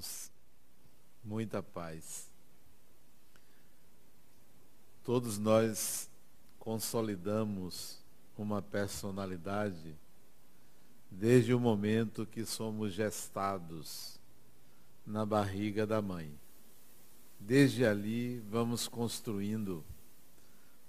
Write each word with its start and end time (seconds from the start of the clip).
irmãos, 0.00 0.32
muita 1.22 1.62
paz. 1.62 2.28
Todos 5.04 5.38
nós 5.38 6.08
consolidamos 6.58 7.98
uma 8.36 8.62
personalidade 8.62 9.94
desde 11.10 11.52
o 11.52 11.60
momento 11.60 12.24
que 12.24 12.46
somos 12.46 12.94
gestados 12.94 14.18
na 15.06 15.26
barriga 15.26 15.86
da 15.86 16.00
mãe. 16.00 16.32
Desde 17.38 17.84
ali 17.84 18.38
vamos 18.50 18.88
construindo 18.88 19.84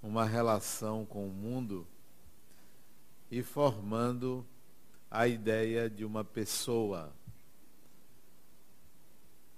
uma 0.01 0.25
relação 0.25 1.05
com 1.05 1.27
o 1.27 1.31
mundo 1.31 1.85
e 3.29 3.43
formando 3.43 4.45
a 5.09 5.27
ideia 5.27 5.89
de 5.89 6.05
uma 6.05 6.23
pessoa 6.23 7.11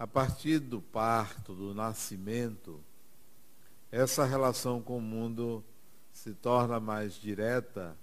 a 0.03 0.07
partir 0.07 0.59
do 0.59 0.81
parto, 0.81 1.55
do 1.55 1.73
nascimento, 1.73 2.83
essa 3.89 4.25
relação 4.25 4.81
com 4.81 4.97
o 4.97 5.01
mundo 5.01 5.63
se 6.11 6.33
torna 6.33 6.77
mais 6.77 7.13
direta 7.13 7.95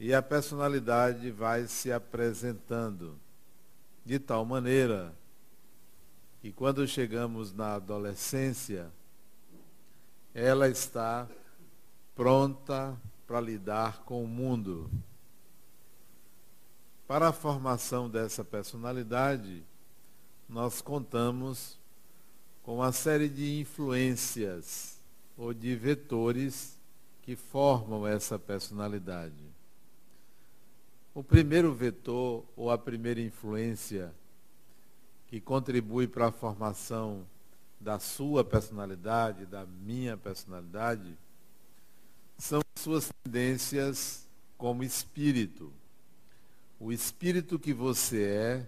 e 0.00 0.14
a 0.14 0.22
personalidade 0.22 1.30
vai 1.30 1.66
se 1.66 1.92
apresentando 1.92 3.20
de 4.06 4.18
tal 4.18 4.46
maneira 4.46 5.14
que 6.40 6.50
quando 6.50 6.88
chegamos 6.88 7.52
na 7.52 7.74
adolescência, 7.74 8.90
ela 10.32 10.66
está 10.66 11.28
pronta 12.14 12.98
para 13.26 13.38
lidar 13.38 14.02
com 14.04 14.24
o 14.24 14.26
mundo. 14.26 14.90
Para 17.06 17.28
a 17.28 17.32
formação 17.34 18.08
dessa 18.08 18.42
personalidade, 18.42 19.62
nós 20.48 20.80
contamos 20.80 21.78
com 22.62 22.76
uma 22.76 22.92
série 22.92 23.28
de 23.28 23.60
influências 23.60 24.98
ou 25.36 25.52
de 25.52 25.74
vetores 25.74 26.76
que 27.22 27.34
formam 27.36 28.06
essa 28.06 28.38
personalidade. 28.38 29.44
O 31.14 31.22
primeiro 31.22 31.74
vetor 31.74 32.44
ou 32.56 32.70
a 32.70 32.78
primeira 32.78 33.20
influência 33.20 34.14
que 35.26 35.40
contribui 35.40 36.06
para 36.06 36.28
a 36.28 36.32
formação 36.32 37.26
da 37.80 37.98
sua 37.98 38.44
personalidade, 38.44 39.46
da 39.46 39.66
minha 39.66 40.16
personalidade, 40.16 41.16
são 42.38 42.60
suas 42.76 43.10
tendências 43.24 44.28
como 44.56 44.84
espírito. 44.84 45.72
O 46.78 46.92
espírito 46.92 47.58
que 47.58 47.72
você 47.72 48.22
é 48.22 48.66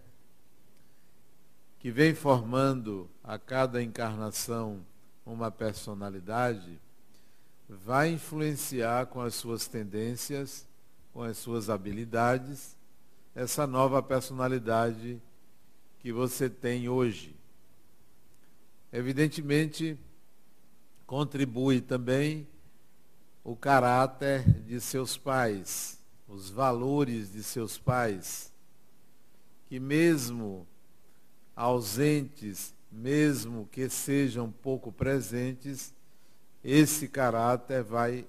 que 1.78 1.90
vem 1.90 2.14
formando 2.14 3.08
a 3.22 3.38
cada 3.38 3.82
encarnação 3.82 4.84
uma 5.24 5.50
personalidade, 5.50 6.80
vai 7.68 8.10
influenciar 8.10 9.06
com 9.06 9.20
as 9.20 9.34
suas 9.34 9.68
tendências, 9.68 10.66
com 11.12 11.22
as 11.22 11.36
suas 11.36 11.68
habilidades, 11.68 12.76
essa 13.34 13.66
nova 13.66 14.02
personalidade 14.02 15.20
que 16.00 16.12
você 16.12 16.48
tem 16.48 16.88
hoje. 16.88 17.36
Evidentemente, 18.92 19.98
contribui 21.06 21.80
também 21.80 22.48
o 23.44 23.54
caráter 23.54 24.42
de 24.62 24.80
seus 24.80 25.16
pais, 25.16 25.98
os 26.26 26.50
valores 26.50 27.32
de 27.32 27.42
seus 27.42 27.78
pais, 27.78 28.52
que 29.68 29.78
mesmo 29.78 30.66
ausentes, 31.58 32.72
mesmo 32.90 33.68
que 33.72 33.90
sejam 33.90 34.48
pouco 34.48 34.92
presentes, 34.92 35.92
esse 36.62 37.08
caráter 37.08 37.82
vai 37.82 38.24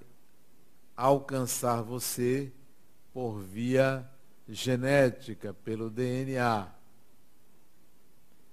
alcançar 0.96 1.80
você 1.80 2.50
por 3.14 3.38
via 3.38 4.04
genética, 4.48 5.54
pelo 5.54 5.88
DNA. 5.88 6.66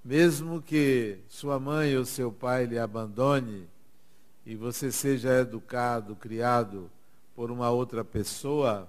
Mesmo 0.06 0.62
que 0.62 1.22
sua 1.28 1.60
mãe 1.60 1.98
ou 1.98 2.06
seu 2.06 2.32
pai 2.32 2.68
lhe 2.68 2.78
abandone 2.78 3.68
e 4.46 4.56
você 4.56 4.92
seja 4.92 5.40
educado, 5.40 6.16
criado 6.16 6.88
por 7.36 7.50
uma 7.50 7.72
outra 7.72 8.06
pessoa, 8.06 8.88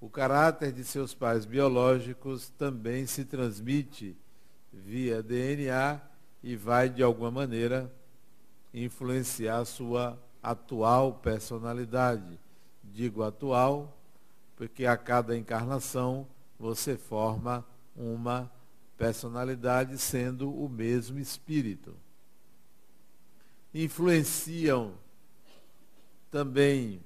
o 0.00 0.08
caráter 0.08 0.70
de 0.70 0.84
seus 0.84 1.12
pais 1.12 1.44
biológicos 1.44 2.50
também 2.50 3.04
se 3.04 3.24
transmite 3.24 4.16
via 4.72 5.22
DNA 5.22 6.00
e 6.42 6.56
vai, 6.56 6.88
de 6.88 7.02
alguma 7.02 7.30
maneira, 7.30 7.92
influenciar 8.72 9.58
a 9.58 9.64
sua 9.64 10.18
atual 10.42 11.14
personalidade. 11.14 12.38
Digo 12.82 13.22
atual, 13.22 13.96
porque 14.56 14.86
a 14.86 14.96
cada 14.96 15.36
encarnação 15.36 16.26
você 16.58 16.96
forma 16.96 17.64
uma 17.96 18.50
personalidade 18.96 19.98
sendo 19.98 20.52
o 20.52 20.68
mesmo 20.68 21.18
espírito. 21.18 21.94
Influenciam 23.74 24.94
também 26.30 27.00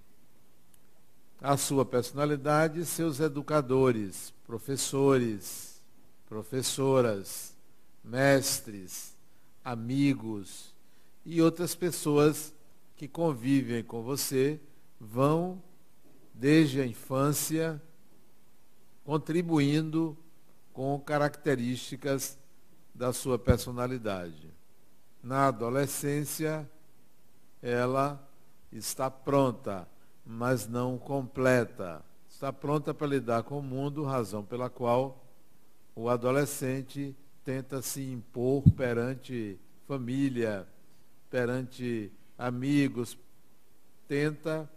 a 1.41 1.57
sua 1.57 1.85
personalidade 1.85 2.85
seus 2.85 3.21
educadores, 3.21 4.33
professores, 4.47 5.83
professoras, 6.29 7.56
mestres, 8.07 9.17
amigos 9.65 10.73
e 11.25 11.43
outras 11.43 11.75
pessoas 11.75 12.55
que 12.95 13.09
convivem 13.09 13.83
com 13.83 14.03
você 14.03 14.61
vão, 15.01 15.61
desde 16.33 16.81
a 16.81 16.87
infância, 16.87 17.83
contribuindo 19.05 20.17
com 20.73 20.99
características 21.01 22.39
da 22.95 23.13
sua 23.13 23.39
personalidade. 23.39 24.55
Na 25.23 25.49
adolescência, 25.49 26.71
ela 27.61 28.25
está 28.71 29.11
pronta, 29.11 29.89
mas 30.25 30.69
não 30.69 30.97
completa. 30.97 32.05
Está 32.31 32.53
pronta 32.53 32.95
para 32.95 33.07
lidar 33.07 33.43
com 33.43 33.59
o 33.59 33.63
mundo, 33.63 34.05
razão 34.05 34.45
pela 34.45 34.71
qual 34.71 35.25
o 35.95 36.09
adolescente 36.09 37.17
tenta 37.47 37.81
se 37.81 38.03
impor 38.03 38.65
perante 38.73 39.57
família, 39.87 40.67
perante 41.31 42.11
amigos, 42.37 43.17
tenta 44.09 44.69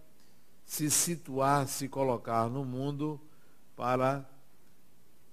se 0.63 0.91
situar, 0.91 1.67
se 1.67 1.87
colocar 1.87 2.47
no 2.47 2.63
mundo 2.63 3.19
para 3.75 4.23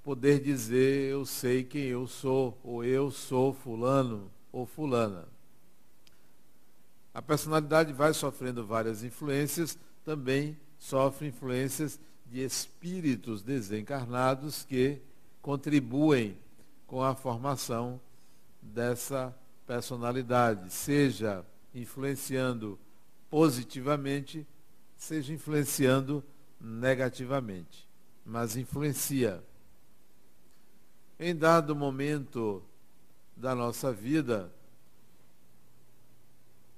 poder 0.03 0.41
dizer 0.41 1.11
eu 1.11 1.27
sei 1.27 1.63
quem 1.63 1.83
eu 1.83 2.07
sou, 2.07 2.59
ou 2.65 2.83
eu 2.83 3.11
sou 3.11 3.53
fulano 3.53 4.31
ou 4.51 4.65
fulana. 4.65 5.29
A 7.13 7.21
personalidade 7.21 7.93
vai 7.93 8.15
sofrendo 8.15 8.67
várias 8.67 9.05
influências, 9.05 9.79
também 10.07 10.57
sofre 10.79 11.29
influências 11.29 12.01
de 12.25 12.43
espíritos 12.43 13.43
desencarnados 13.43 14.65
que 14.65 15.03
contribuem 15.43 16.35
com 16.87 17.03
a 17.03 17.15
formação 17.15 18.01
dessa 18.63 19.35
personalidade, 19.67 20.73
seja 20.73 21.45
influenciando 21.75 22.79
positivamente, 23.29 24.47
seja 24.97 25.33
influenciando 25.33 26.25
negativamente, 26.61 27.89
mas 28.25 28.57
influencia. 28.57 29.43
Em 31.19 31.35
dado 31.35 31.75
momento 31.75 32.63
da 33.37 33.55
nossa 33.55 33.93
vida, 33.93 34.53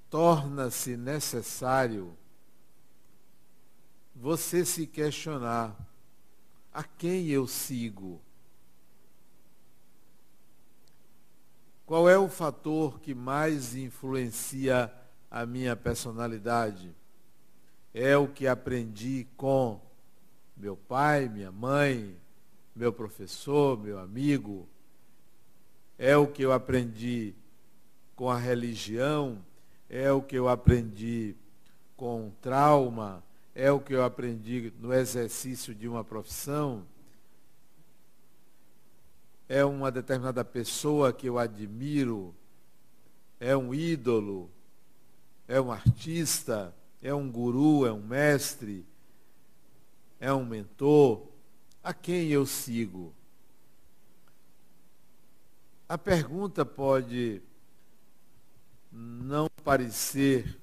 torna-se 0.08 0.96
necessário 0.96 2.16
você 4.14 4.64
se 4.64 4.86
questionar: 4.86 5.76
a 6.72 6.82
quem 6.82 7.28
eu 7.28 7.46
sigo? 7.46 8.20
Qual 11.88 12.06
é 12.06 12.18
o 12.18 12.28
fator 12.28 13.00
que 13.00 13.14
mais 13.14 13.74
influencia 13.74 14.92
a 15.30 15.46
minha 15.46 15.74
personalidade? 15.74 16.94
É 17.94 18.14
o 18.14 18.28
que 18.28 18.46
aprendi 18.46 19.26
com 19.38 19.80
meu 20.54 20.76
pai, 20.76 21.30
minha 21.30 21.50
mãe, 21.50 22.14
meu 22.76 22.92
professor, 22.92 23.82
meu 23.82 23.98
amigo? 23.98 24.68
É 25.98 26.14
o 26.14 26.26
que 26.26 26.42
eu 26.42 26.52
aprendi 26.52 27.34
com 28.14 28.28
a 28.28 28.36
religião? 28.36 29.42
É 29.88 30.12
o 30.12 30.20
que 30.20 30.36
eu 30.36 30.46
aprendi 30.46 31.34
com 31.96 32.30
trauma? 32.42 33.24
É 33.54 33.72
o 33.72 33.80
que 33.80 33.94
eu 33.94 34.04
aprendi 34.04 34.74
no 34.78 34.92
exercício 34.92 35.74
de 35.74 35.88
uma 35.88 36.04
profissão? 36.04 36.84
É 39.48 39.64
uma 39.64 39.90
determinada 39.90 40.44
pessoa 40.44 41.12
que 41.12 41.26
eu 41.26 41.38
admiro, 41.38 42.34
é 43.40 43.56
um 43.56 43.72
ídolo, 43.72 44.50
é 45.46 45.58
um 45.58 45.72
artista, 45.72 46.74
é 47.00 47.14
um 47.14 47.30
guru, 47.30 47.86
é 47.86 47.92
um 47.92 48.02
mestre, 48.02 48.84
é 50.20 50.32
um 50.32 50.44
mentor, 50.44 51.26
a 51.82 51.94
quem 51.94 52.28
eu 52.28 52.44
sigo? 52.44 53.14
A 55.88 55.96
pergunta 55.96 56.66
pode 56.66 57.40
não 58.92 59.48
parecer 59.64 60.60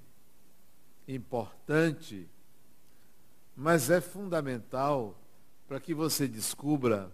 importante, 1.07 2.29
mas 3.55 3.89
é 3.89 3.99
fundamental 3.99 5.17
para 5.67 5.79
que 5.79 5.95
você 5.95 6.27
descubra 6.27 7.11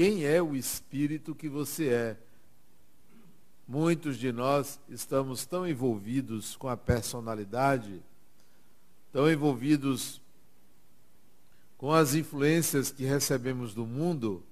quem 0.00 0.24
é 0.24 0.40
o 0.40 0.56
espírito 0.56 1.34
que 1.34 1.46
você 1.46 1.90
é. 1.90 2.16
Muitos 3.68 4.16
de 4.16 4.32
nós 4.32 4.80
estamos 4.88 5.44
tão 5.44 5.68
envolvidos 5.68 6.56
com 6.56 6.70
a 6.70 6.74
personalidade, 6.74 8.02
tão 9.12 9.30
envolvidos 9.30 10.18
com 11.76 11.92
as 11.92 12.14
influências 12.14 12.90
que 12.90 13.04
recebemos 13.04 13.74
do 13.74 13.84
mundo, 13.84 14.42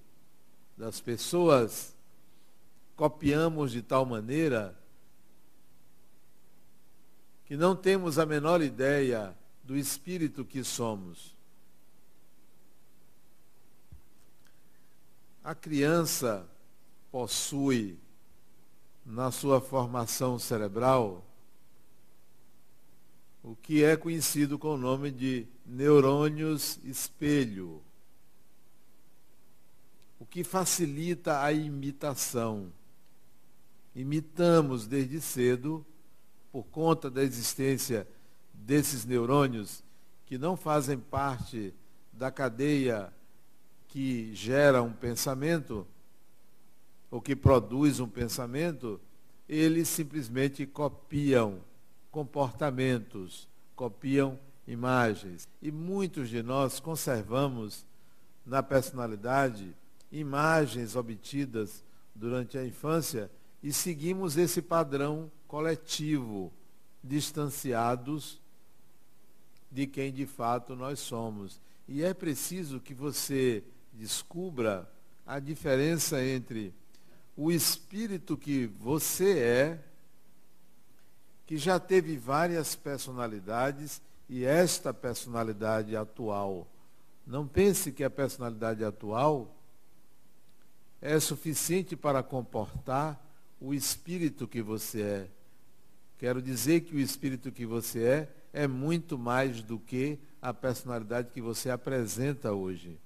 das 0.77 1.01
pessoas, 1.01 1.97
copiamos 2.95 3.73
de 3.73 3.81
tal 3.81 4.05
maneira 4.05 4.79
que 7.47 7.57
não 7.57 7.75
temos 7.75 8.19
a 8.19 8.27
menor 8.27 8.61
ideia 8.61 9.35
do 9.65 9.79
espírito 9.79 10.45
que 10.45 10.63
somos. 10.63 11.38
A 15.49 15.55
criança 15.55 16.47
possui 17.11 17.99
na 19.03 19.31
sua 19.31 19.63
formação 19.63 20.39
cerebral 20.39 21.25
o 23.43 23.57
que 23.57 23.83
é 23.83 23.97
conhecido 23.97 24.59
com 24.59 24.75
o 24.75 24.77
nome 24.77 25.11
de 25.11 25.49
neurônios 25.65 26.79
espelho, 26.85 27.83
o 30.21 30.27
que 30.27 30.45
facilita 30.45 31.43
a 31.43 31.51
imitação. 31.51 32.71
Imitamos 33.95 34.87
desde 34.87 35.19
cedo, 35.19 35.83
por 36.53 36.65
conta 36.65 37.11
da 37.11 37.23
existência 37.23 38.07
desses 38.53 39.07
neurônios 39.07 39.83
que 40.27 40.37
não 40.37 40.59
fazem 40.59 40.99
parte 40.99 41.73
da 42.13 42.31
cadeia 42.31 43.11
que 43.89 44.35
gera 44.35 44.83
um 44.83 44.93
pensamento, 44.93 45.87
ou 47.11 47.21
que 47.21 47.35
produz 47.35 48.01
um 48.01 48.09
pensamento, 48.09 49.01
eles 49.49 49.89
simplesmente 49.89 50.67
copiam 50.67 51.59
comportamentos, 52.11 53.49
copiam 53.75 54.39
imagens. 54.67 55.49
E 55.63 55.73
muitos 55.73 56.29
de 56.29 56.43
nós 56.43 56.79
conservamos 56.79 57.87
na 58.45 58.63
personalidade 58.63 59.75
imagens 60.13 60.97
obtidas 60.97 61.83
durante 62.15 62.59
a 62.59 62.67
infância 62.67 63.31
e 63.63 63.73
seguimos 63.73 64.37
esse 64.37 64.63
padrão 64.63 65.31
coletivo, 65.47 66.53
distanciados 67.03 68.41
de 69.71 69.87
quem 69.87 70.13
de 70.13 70.27
fato 70.27 70.75
nós 70.75 70.99
somos. 70.99 71.61
E 71.87 72.03
é 72.03 72.13
preciso 72.13 72.81
que 72.81 72.93
você 72.93 73.63
descubra 73.99 74.89
a 75.27 75.39
diferença 75.39 76.25
entre 76.25 76.73
o 77.37 77.51
espírito 77.51 78.37
que 78.37 78.67
você 78.67 79.39
é, 79.39 79.85
que 81.47 81.57
já 81.57 81.81
teve 81.81 82.17
várias 82.17 82.77
personalidades, 82.77 84.01
e 84.29 84.45
esta 84.45 84.93
personalidade 84.93 85.97
atual. 85.97 86.67
Não 87.27 87.47
pense 87.47 87.91
que 87.91 88.05
a 88.05 88.11
personalidade 88.11 88.85
atual 88.85 89.57
é 91.01 91.19
suficiente 91.19 91.97
para 91.97 92.23
comportar 92.23 93.19
o 93.61 93.73
espírito 93.73 94.47
que 94.47 94.61
você 94.61 95.03
é. 95.03 95.29
Quero 96.19 96.43
dizer 96.43 96.83
que 96.83 96.95
o 96.95 97.01
espírito 97.01 97.51
que 97.51 97.65
você 97.65 98.03
é 98.03 98.29
é 98.53 98.67
muito 98.67 99.17
mais 99.17 99.63
do 99.63 99.79
que 99.79 100.19
a 100.43 100.53
personalidade 100.53 101.31
que 101.33 101.41
você 101.41 101.71
apresenta 101.71 102.53
hoje. 102.53 102.99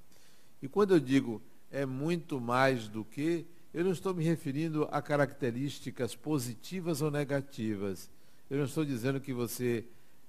E 0.62 0.68
quando 0.68 0.94
eu 0.94 1.00
digo 1.00 1.42
é 1.70 1.84
muito 1.84 2.40
mais 2.40 2.86
do 2.86 3.04
que, 3.04 3.44
eu 3.74 3.82
não 3.82 3.92
estou 3.92 4.14
me 4.14 4.22
referindo 4.22 4.86
a 4.92 5.00
características 5.00 6.14
positivas 6.14 7.00
ou 7.00 7.10
negativas. 7.10 8.10
Eu 8.50 8.58
não 8.58 8.66
estou 8.66 8.84
dizendo 8.84 9.20
que 9.20 9.32
você 9.32 9.84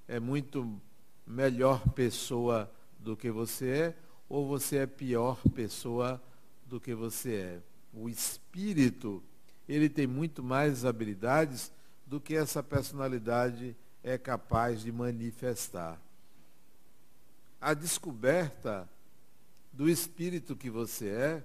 é 0.08 0.20
muito 0.20 0.80
melhor 1.28 1.88
pessoa 1.90 2.72
do 2.98 3.18
que 3.18 3.30
você 3.30 3.68
é 3.70 3.96
ou 4.30 4.48
você 4.48 4.78
é 4.78 4.88
pior 4.88 5.38
pessoa 5.54 6.22
do 6.66 6.80
que 6.80 6.96
você 6.96 7.36
é. 7.36 7.60
O 7.94 8.08
espírito, 8.08 9.22
ele 9.68 9.90
tem 9.90 10.08
muito 10.08 10.42
mais 10.42 10.86
habilidades 10.86 11.72
do 12.08 12.22
que 12.22 12.36
essa 12.36 12.64
personalidade 12.64 13.76
é 14.02 14.18
capaz 14.18 14.82
de 14.82 14.92
manifestar. 14.92 16.02
A 17.60 17.74
descoberta 17.74 18.90
do 19.74 19.90
espírito 19.90 20.56
que 20.56 20.70
você 20.70 21.10
é, 21.10 21.44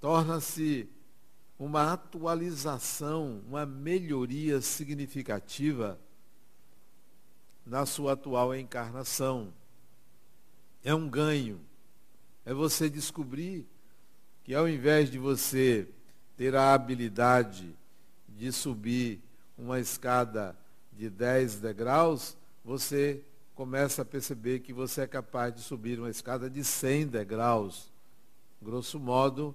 torna-se 0.00 0.88
uma 1.58 1.92
atualização, 1.92 3.42
uma 3.48 3.66
melhoria 3.66 4.60
significativa 4.60 5.98
na 7.66 7.84
sua 7.84 8.12
atual 8.12 8.54
encarnação. 8.54 9.52
É 10.84 10.94
um 10.94 11.08
ganho. 11.08 11.60
É 12.44 12.54
você 12.54 12.88
descobrir 12.88 13.66
que 14.44 14.54
ao 14.54 14.68
invés 14.68 15.10
de 15.10 15.18
você 15.18 15.88
ter 16.36 16.54
a 16.54 16.72
habilidade 16.72 17.74
de 18.28 18.52
subir 18.52 19.20
uma 19.58 19.80
escada 19.80 20.56
de 20.92 21.10
10 21.10 21.56
degraus, 21.56 22.36
você 22.64 23.24
começa 23.56 24.02
a 24.02 24.04
perceber 24.04 24.60
que 24.60 24.70
você 24.70 25.00
é 25.00 25.06
capaz 25.06 25.54
de 25.54 25.62
subir 25.62 25.98
uma 25.98 26.10
escada 26.10 26.48
de 26.48 26.62
100 26.62 27.06
degraus. 27.06 27.90
Grosso 28.60 29.00
modo, 29.00 29.54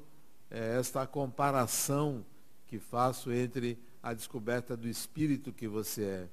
é 0.49 0.79
esta 0.79 1.03
a 1.03 1.07
comparação 1.07 2.25
que 2.67 2.79
faço 2.79 3.31
entre 3.31 3.77
a 4.01 4.11
descoberta 4.11 4.75
do 4.75 4.87
espírito 4.87 5.53
que 5.53 5.67
você 5.67 6.03
é. 6.03 6.27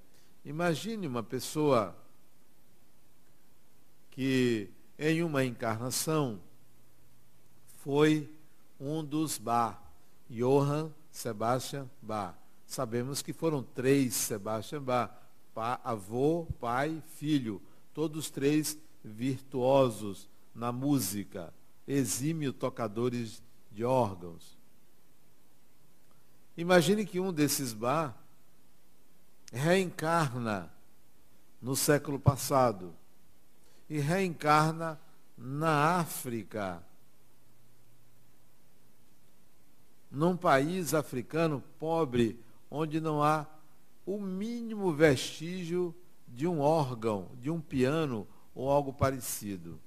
Imagine 0.46 1.06
uma 1.06 1.22
pessoa 1.22 1.94
que 4.10 4.70
em 4.98 5.22
uma 5.22 5.44
encarnação 5.44 6.40
foi 7.84 8.32
um 8.80 9.04
dos 9.04 9.36
Bach, 9.36 9.78
Johann 10.30 10.90
Sebastian 11.10 11.86
Bach. 12.00 12.34
Sabemos 12.66 13.20
que 13.20 13.34
foram 13.34 13.62
três 13.62 14.14
Sebastian 14.14 14.82
Bach 14.82 15.17
avô, 15.60 16.46
pai, 16.60 17.02
filho, 17.14 17.60
todos 17.94 18.30
três 18.30 18.78
virtuosos 19.04 20.28
na 20.54 20.72
música, 20.72 21.52
exímio 21.86 22.52
tocadores 22.52 23.42
de 23.70 23.84
órgãos. 23.84 24.56
Imagine 26.56 27.06
que 27.06 27.20
um 27.20 27.32
desses 27.32 27.72
bar 27.72 28.16
reencarna 29.52 30.72
no 31.60 31.74
século 31.74 32.18
passado 32.18 32.94
e 33.88 33.98
reencarna 33.98 35.00
na 35.36 35.98
África, 35.98 36.82
num 40.10 40.36
país 40.36 40.94
africano 40.94 41.62
pobre, 41.78 42.38
onde 42.70 43.00
não 43.00 43.22
há 43.22 43.46
o 44.08 44.18
mínimo 44.18 44.90
vestígio 44.90 45.94
de 46.26 46.46
um 46.46 46.60
órgão, 46.60 47.28
de 47.38 47.50
um 47.50 47.60
piano 47.60 48.26
ou 48.54 48.70
algo 48.70 48.90
parecido. 48.90 49.78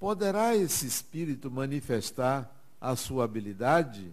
Poderá 0.00 0.56
esse 0.56 0.86
espírito 0.86 1.50
manifestar 1.50 2.50
a 2.80 2.96
sua 2.96 3.24
habilidade? 3.24 4.10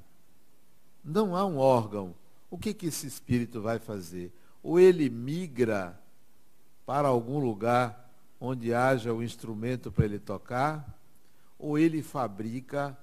Não 1.01 1.37
há 1.37 1.45
um 1.45 1.57
órgão. 1.57 2.13
O 2.51 2.57
que, 2.57 2.73
que 2.73 2.87
esse 2.87 3.07
espírito 3.07 3.61
vai 3.61 3.79
fazer? 3.79 4.29
Ou 4.61 4.77
ele 4.77 5.09
migra 5.09 5.97
para 6.85 7.07
algum 7.07 7.39
lugar 7.39 8.11
onde 8.41 8.73
haja 8.73 9.13
o 9.13 9.23
instrumento 9.23 9.89
para 9.89 10.03
ele 10.03 10.19
tocar, 10.19 10.99
ou 11.57 11.77
ele 11.77 12.03
fabrica 12.03 12.97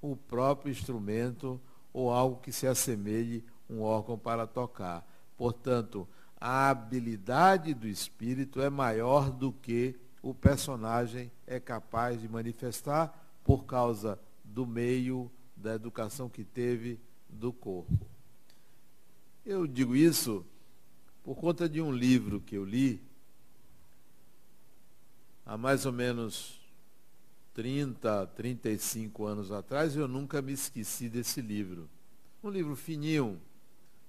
o 0.00 0.14
próprio 0.14 0.70
instrumento 0.70 1.60
ou 1.92 2.08
algo 2.08 2.40
que 2.40 2.52
se 2.52 2.68
assemelhe 2.68 3.44
um 3.68 3.82
órgão 3.82 4.18
para 4.18 4.46
tocar. 4.46 5.06
Portanto, 5.36 6.06
a 6.40 6.70
habilidade 6.70 7.72
do 7.74 7.86
espírito 7.86 8.60
é 8.60 8.68
maior 8.68 9.30
do 9.30 9.52
que 9.52 9.94
o 10.22 10.34
personagem 10.34 11.30
é 11.46 11.58
capaz 11.58 12.20
de 12.20 12.28
manifestar 12.28 13.12
por 13.44 13.64
causa 13.64 14.18
do 14.44 14.66
meio 14.66 15.30
da 15.56 15.74
educação 15.74 16.28
que 16.28 16.44
teve 16.44 16.98
do 17.28 17.52
corpo. 17.52 18.06
Eu 19.44 19.66
digo 19.66 19.96
isso 19.96 20.44
por 21.24 21.36
conta 21.36 21.68
de 21.68 21.80
um 21.80 21.92
livro 21.92 22.40
que 22.40 22.56
eu 22.56 22.64
li 22.64 23.00
há 25.46 25.56
mais 25.56 25.86
ou 25.86 25.92
menos 25.92 26.60
30, 27.54 28.26
35 28.28 29.26
anos 29.26 29.52
atrás, 29.52 29.94
eu 29.94 30.08
nunca 30.08 30.40
me 30.40 30.52
esqueci 30.52 31.08
desse 31.08 31.40
livro. 31.40 31.88
Um 32.42 32.48
livro 32.48 32.74
fininho, 32.74 33.40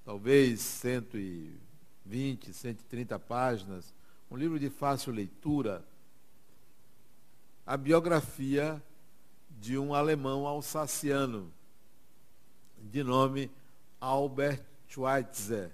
talvez 0.05 0.59
120, 0.59 2.53
130 2.53 3.19
páginas, 3.19 3.93
um 4.29 4.35
livro 4.35 4.59
de 4.59 4.69
fácil 4.69 5.13
leitura. 5.13 5.83
A 7.65 7.77
biografia 7.77 8.81
de 9.49 9.77
um 9.77 9.93
alemão 9.93 10.45
alsaciano, 10.45 11.51
de 12.77 13.03
nome 13.03 13.49
Albert 13.99 14.61
Schweitzer. 14.87 15.71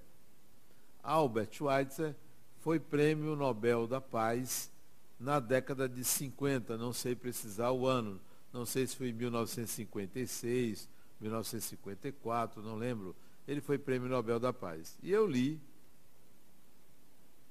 Albert 1.01 1.49
Schweitzer 1.51 2.15
foi 2.59 2.79
prêmio 2.79 3.35
Nobel 3.35 3.87
da 3.87 3.99
Paz 3.99 4.71
na 5.19 5.39
década 5.39 5.89
de 5.89 6.03
50, 6.03 6.77
não 6.77 6.93
sei 6.93 7.15
precisar 7.15 7.71
o 7.71 7.87
ano, 7.87 8.21
não 8.53 8.65
sei 8.65 8.85
se 8.85 8.95
foi 8.95 9.09
em 9.09 9.13
1956, 9.13 10.87
1954, 11.19 12.61
não 12.61 12.75
lembro. 12.75 13.15
Ele 13.49 13.61
foi 13.61 13.79
prêmio 13.79 14.07
Nobel 14.07 14.39
da 14.39 14.53
Paz. 14.53 14.95
E 15.01 15.11
eu 15.11 15.25
li 15.25 15.59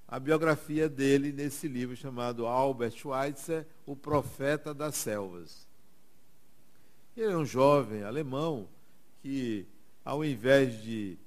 a 0.07 0.21
biografia 0.21 0.89
dele 0.89 1.33
nesse 1.33 1.67
livro 1.67 1.97
chamado 1.97 2.47
Albert 2.47 2.93
Schweitzer, 2.93 3.67
O 3.85 3.97
Profeta 3.97 4.73
das 4.73 4.95
Selvas. 4.95 5.67
Ele 7.17 7.33
é 7.33 7.37
um 7.37 7.45
jovem 7.45 8.05
alemão 8.05 8.69
que, 9.21 9.67
ao 10.05 10.25
invés 10.25 10.81
de 10.81 11.19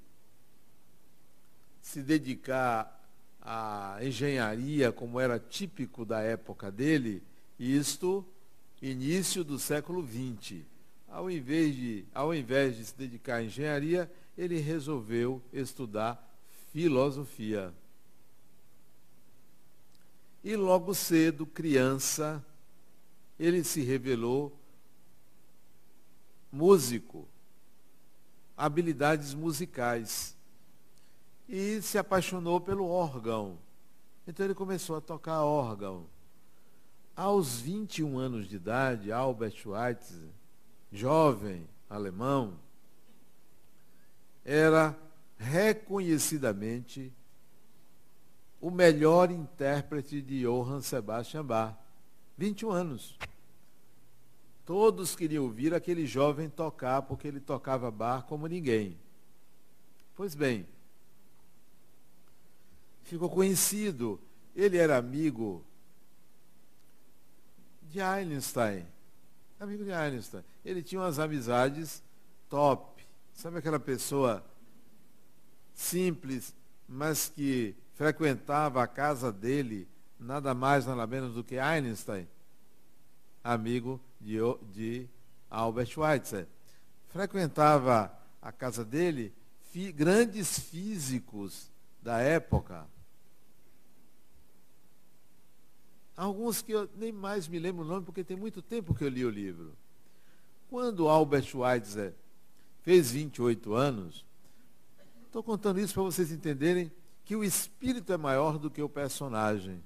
se 1.82 2.00
dedicar 2.00 2.98
à 3.42 3.98
engenharia, 4.00 4.90
como 4.90 5.20
era 5.20 5.38
típico 5.38 6.02
da 6.02 6.22
época 6.22 6.72
dele, 6.72 7.22
isto 7.58 8.26
início 8.80 9.44
do 9.44 9.58
século 9.58 10.02
XX. 10.02 10.62
Ao 11.10 11.30
invés 11.30 11.76
de, 11.76 12.06
ao 12.14 12.34
invés 12.34 12.74
de 12.78 12.86
se 12.86 12.96
dedicar 12.96 13.36
à 13.36 13.42
engenharia, 13.42 14.10
ele 14.36 14.58
resolveu 14.58 15.42
estudar 15.52 16.28
filosofia. 16.72 17.72
E 20.42 20.56
logo 20.56 20.94
cedo, 20.94 21.46
criança, 21.46 22.44
ele 23.38 23.62
se 23.62 23.80
revelou 23.82 24.58
músico, 26.50 27.28
habilidades 28.56 29.34
musicais. 29.34 30.36
E 31.48 31.82
se 31.82 31.98
apaixonou 31.98 32.60
pelo 32.60 32.88
órgão. 32.88 33.58
Então 34.26 34.46
ele 34.46 34.54
começou 34.54 34.96
a 34.96 35.00
tocar 35.00 35.42
órgão. 35.42 36.06
Aos 37.14 37.60
21 37.60 38.18
anos 38.18 38.48
de 38.48 38.56
idade, 38.56 39.12
Albert 39.12 39.56
Schweitzer, 39.56 40.30
jovem 40.90 41.68
alemão, 41.90 42.58
era 44.44 44.98
reconhecidamente 45.36 47.12
o 48.60 48.70
melhor 48.70 49.30
intérprete 49.30 50.22
de 50.22 50.42
Johann 50.42 50.80
Sebastian 50.80 51.44
Bach. 51.44 51.76
21 52.38 52.70
anos. 52.70 53.18
Todos 54.64 55.16
queriam 55.16 55.44
ouvir 55.44 55.74
aquele 55.74 56.06
jovem 56.06 56.48
tocar, 56.48 57.02
porque 57.02 57.26
ele 57.26 57.40
tocava 57.40 57.90
bar 57.90 58.24
como 58.24 58.46
ninguém. 58.46 58.98
Pois 60.14 60.34
bem, 60.34 60.66
ficou 63.02 63.28
conhecido. 63.28 64.20
Ele 64.54 64.76
era 64.76 64.96
amigo 64.96 65.64
de 67.82 68.00
Einstein. 68.00 68.86
Amigo 69.58 69.84
de 69.84 69.92
Einstein. 69.92 70.44
Ele 70.64 70.82
tinha 70.82 71.00
umas 71.00 71.18
amizades 71.18 72.02
top. 72.48 72.91
Sabe 73.34 73.58
aquela 73.58 73.80
pessoa 73.80 74.44
simples, 75.74 76.54
mas 76.88 77.28
que 77.28 77.74
frequentava 77.94 78.82
a 78.82 78.86
casa 78.86 79.32
dele 79.32 79.88
nada 80.18 80.54
mais, 80.54 80.86
nada 80.86 81.06
menos 81.06 81.34
do 81.34 81.42
que 81.42 81.58
Einstein, 81.58 82.28
amigo 83.42 84.00
de, 84.20 84.38
de 84.72 85.08
Albert 85.50 85.86
Schweitzer. 85.86 86.46
Frequentava 87.08 88.16
a 88.40 88.52
casa 88.52 88.84
dele 88.84 89.34
fi, 89.70 89.90
grandes 89.90 90.58
físicos 90.58 91.70
da 92.00 92.20
época. 92.20 92.86
Alguns 96.16 96.62
que 96.62 96.72
eu 96.72 96.88
nem 96.96 97.10
mais 97.10 97.48
me 97.48 97.58
lembro 97.58 97.84
o 97.84 97.88
nome, 97.88 98.04
porque 98.04 98.22
tem 98.22 98.36
muito 98.36 98.62
tempo 98.62 98.94
que 98.94 99.02
eu 99.02 99.08
li 99.08 99.24
o 99.24 99.30
livro. 99.30 99.72
Quando 100.68 101.08
Albert 101.08 101.44
Schweitzer 101.44 102.14
fez 102.82 103.10
28 103.10 103.74
anos, 103.74 104.24
estou 105.26 105.42
contando 105.42 105.80
isso 105.80 105.94
para 105.94 106.02
vocês 106.02 106.30
entenderem 106.30 106.92
que 107.24 107.34
o 107.34 107.44
espírito 107.44 108.12
é 108.12 108.16
maior 108.16 108.58
do 108.58 108.70
que 108.70 108.82
o 108.82 108.88
personagem. 108.88 109.82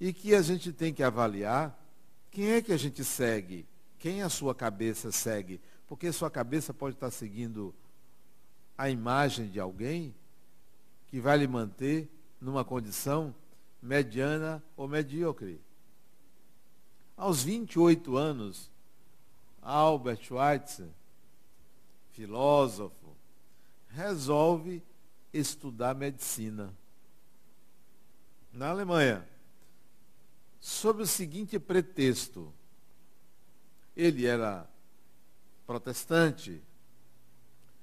E 0.00 0.12
que 0.12 0.34
a 0.34 0.42
gente 0.42 0.72
tem 0.72 0.92
que 0.92 1.02
avaliar 1.02 1.78
quem 2.30 2.50
é 2.50 2.60
que 2.60 2.72
a 2.72 2.76
gente 2.76 3.02
segue, 3.02 3.66
quem 3.98 4.22
a 4.22 4.28
sua 4.28 4.54
cabeça 4.54 5.10
segue. 5.10 5.60
Porque 5.86 6.12
sua 6.12 6.30
cabeça 6.30 6.74
pode 6.74 6.96
estar 6.96 7.10
seguindo 7.10 7.74
a 8.76 8.90
imagem 8.90 9.48
de 9.48 9.58
alguém 9.58 10.14
que 11.06 11.20
vai 11.20 11.38
lhe 11.38 11.46
manter 11.46 12.10
numa 12.40 12.64
condição 12.64 13.34
mediana 13.80 14.62
ou 14.76 14.86
medíocre. 14.88 15.60
Aos 17.16 17.42
28 17.42 18.16
anos, 18.16 18.70
Albert 19.68 20.22
Schweitzer, 20.22 20.86
filósofo, 22.12 23.16
resolve 23.88 24.80
estudar 25.32 25.92
medicina 25.92 26.72
na 28.52 28.70
Alemanha, 28.70 29.26
sob 30.60 31.02
o 31.02 31.06
seguinte 31.06 31.58
pretexto. 31.58 32.54
Ele 33.96 34.24
era 34.24 34.68
protestante, 35.66 36.62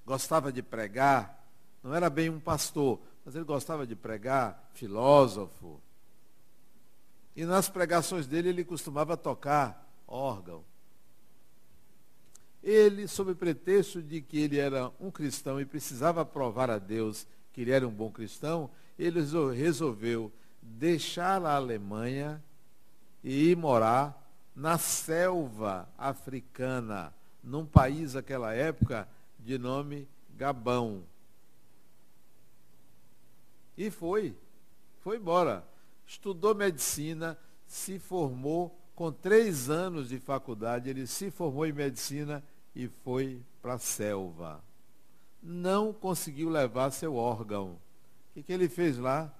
gostava 0.06 0.54
de 0.54 0.64
pregar, 0.64 1.46
não 1.84 1.94
era 1.94 2.10
bem 2.10 2.30
um 2.30 2.40
pastor, 2.40 2.98
mas 3.26 3.36
ele 3.36 3.44
gostava 3.44 3.86
de 3.86 3.96
pregar, 3.96 4.70
filósofo. 4.74 5.82
E 7.36 7.44
nas 7.44 7.68
pregações 7.68 8.26
dele 8.26 8.48
ele 8.48 8.64
costumava 8.64 9.18
tocar 9.18 9.86
órgão. 10.08 10.64
Ele, 12.64 13.08
sob 13.08 13.36
pretexto 13.36 14.02
de 14.02 14.22
que 14.22 14.40
ele 14.40 14.58
era 14.58 14.90
um 15.00 15.12
cristão 15.12 15.60
e 15.60 15.66
precisava 15.66 16.24
provar 16.24 16.70
a 16.70 16.80
Deus 16.80 17.28
que 17.52 17.62
ele 17.62 17.72
era 17.72 17.88
um 17.88 17.92
bom 17.92 18.10
cristão, 18.10 18.70
ele 18.98 19.20
resolveu 19.54 20.32
deixar 20.62 21.44
a 21.46 21.56
Alemanha 21.56 22.42
e 23.24 23.52
ir 23.52 23.58
morar 23.58 24.20
na 24.56 24.78
selva 24.78 25.90
africana, 25.98 27.14
num 27.44 27.66
país 27.66 28.14
naquela 28.14 28.54
época 28.54 29.08
de 29.40 29.58
nome 29.58 30.08
Gabão. 30.36 31.04
E 33.78 33.90
foi, 33.90 34.36
foi 35.02 35.18
embora. 35.18 35.66
Estudou 36.08 36.56
medicina, 36.56 37.38
se 37.68 38.00
formou 38.00 38.78
com 38.96 39.12
três 39.12 39.70
anos 39.70 40.10
de 40.10 40.20
faculdade, 40.20 40.90
ele 40.90 41.08
se 41.08 41.32
formou 41.32 41.66
em 41.66 41.72
medicina 41.72 42.44
e 42.76 42.88
foi 42.88 43.42
para 43.62 43.76
a 43.76 43.80
selva. 43.80 44.64
Não 45.42 45.94
conseguiu 45.94 46.50
levar 46.50 46.92
seu 46.92 47.16
órgão. 47.16 47.72
O 47.72 48.34
que, 48.34 48.44
que 48.44 48.54
ele 48.54 48.68
fez 48.68 48.98
lá? 48.98 49.34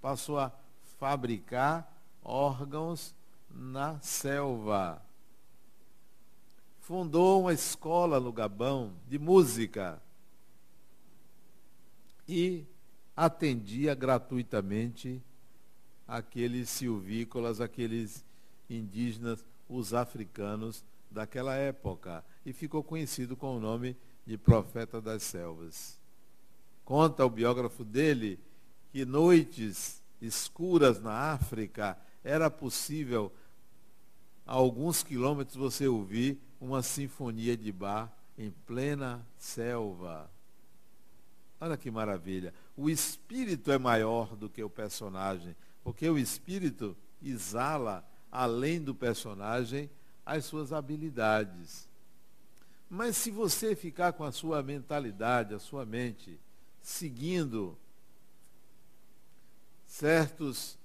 Passou 0.00 0.38
a 0.38 0.52
fabricar 0.98 1.90
órgãos 2.22 3.14
na 3.50 3.98
selva. 4.00 5.02
Fundou 6.80 7.42
uma 7.42 7.52
escola 7.52 8.18
no 8.18 8.32
Gabão 8.32 8.92
de 9.08 9.18
música 9.18 10.02
e 12.26 12.64
atendia 13.16 13.94
gratuitamente 13.94 15.22
aqueles 16.08 16.68
silvícolas, 16.68 17.60
aqueles 17.60 18.24
indígenas, 18.68 19.44
os 19.68 19.94
africanos 19.94 20.84
daquela 21.10 21.54
época 21.54 22.24
e 22.44 22.52
ficou 22.52 22.82
conhecido 22.82 23.36
com 23.36 23.56
o 23.56 23.60
nome 23.60 23.96
de 24.26 24.36
Profeta 24.36 25.00
das 25.00 25.22
Selvas. 25.22 25.98
Conta 26.84 27.24
o 27.24 27.30
biógrafo 27.30 27.84
dele 27.84 28.38
que 28.90 29.04
noites 29.04 30.02
escuras 30.20 31.00
na 31.00 31.32
África 31.32 31.98
era 32.22 32.50
possível 32.50 33.32
a 34.46 34.52
alguns 34.52 35.02
quilômetros 35.02 35.56
você 35.56 35.86
ouvir 35.86 36.40
uma 36.60 36.82
sinfonia 36.82 37.56
de 37.56 37.72
bar 37.72 38.12
em 38.36 38.50
plena 38.50 39.26
selva. 39.36 40.30
Olha 41.60 41.76
que 41.76 41.90
maravilha. 41.90 42.52
O 42.76 42.90
espírito 42.90 43.70
é 43.70 43.78
maior 43.78 44.34
do 44.36 44.48
que 44.48 44.62
o 44.62 44.70
personagem, 44.70 45.54
porque 45.82 46.08
o 46.08 46.18
espírito 46.18 46.96
exala, 47.22 48.04
além 48.30 48.80
do 48.80 48.94
personagem, 48.94 49.88
as 50.26 50.44
suas 50.44 50.72
habilidades. 50.72 51.88
Mas 52.94 53.16
se 53.16 53.30
você 53.30 53.74
ficar 53.74 54.12
com 54.12 54.22
a 54.22 54.30
sua 54.30 54.62
mentalidade, 54.62 55.54
a 55.54 55.58
sua 55.58 55.86
mente, 55.86 56.38
seguindo 56.82 57.74
certos 59.86 60.76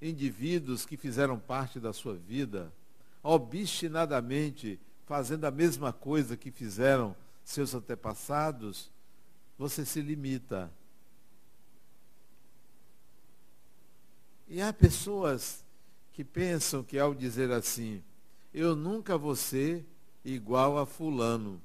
indivíduos 0.00 0.86
que 0.86 0.96
fizeram 0.96 1.40
parte 1.40 1.80
da 1.80 1.92
sua 1.92 2.14
vida, 2.14 2.72
obstinadamente 3.20 4.78
fazendo 5.06 5.44
a 5.44 5.50
mesma 5.50 5.92
coisa 5.92 6.36
que 6.36 6.52
fizeram 6.52 7.16
seus 7.44 7.74
antepassados, 7.74 8.88
você 9.58 9.84
se 9.84 10.00
limita. 10.00 10.70
E 14.46 14.62
há 14.62 14.72
pessoas 14.72 15.64
que 16.12 16.22
pensam 16.22 16.84
que 16.84 16.96
ao 16.96 17.12
dizer 17.12 17.50
assim, 17.50 18.04
eu 18.54 18.76
nunca 18.76 19.18
vou 19.18 19.34
ser 19.34 19.84
igual 20.24 20.78
a 20.78 20.86
fulano, 20.86 21.60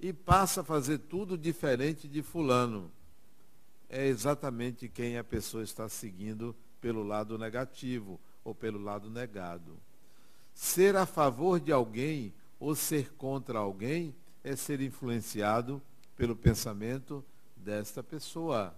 e 0.00 0.12
passa 0.12 0.62
a 0.62 0.64
fazer 0.64 0.98
tudo 0.98 1.38
diferente 1.38 2.08
de 2.08 2.22
fulano, 2.22 2.90
é 3.88 4.06
exatamente 4.06 4.88
quem 4.88 5.18
a 5.18 5.22
pessoa 5.22 5.62
está 5.62 5.88
seguindo 5.88 6.56
pelo 6.80 7.04
lado 7.04 7.38
negativo 7.38 8.18
ou 8.42 8.54
pelo 8.54 8.82
lado 8.82 9.08
negado. 9.10 9.76
Ser 10.54 10.96
a 10.96 11.06
favor 11.06 11.60
de 11.60 11.70
alguém 11.70 12.32
ou 12.58 12.74
ser 12.74 13.12
contra 13.12 13.58
alguém 13.58 14.14
é 14.42 14.56
ser 14.56 14.80
influenciado 14.80 15.80
pelo 16.16 16.34
pensamento 16.34 17.24
desta 17.56 18.02
pessoa. 18.02 18.74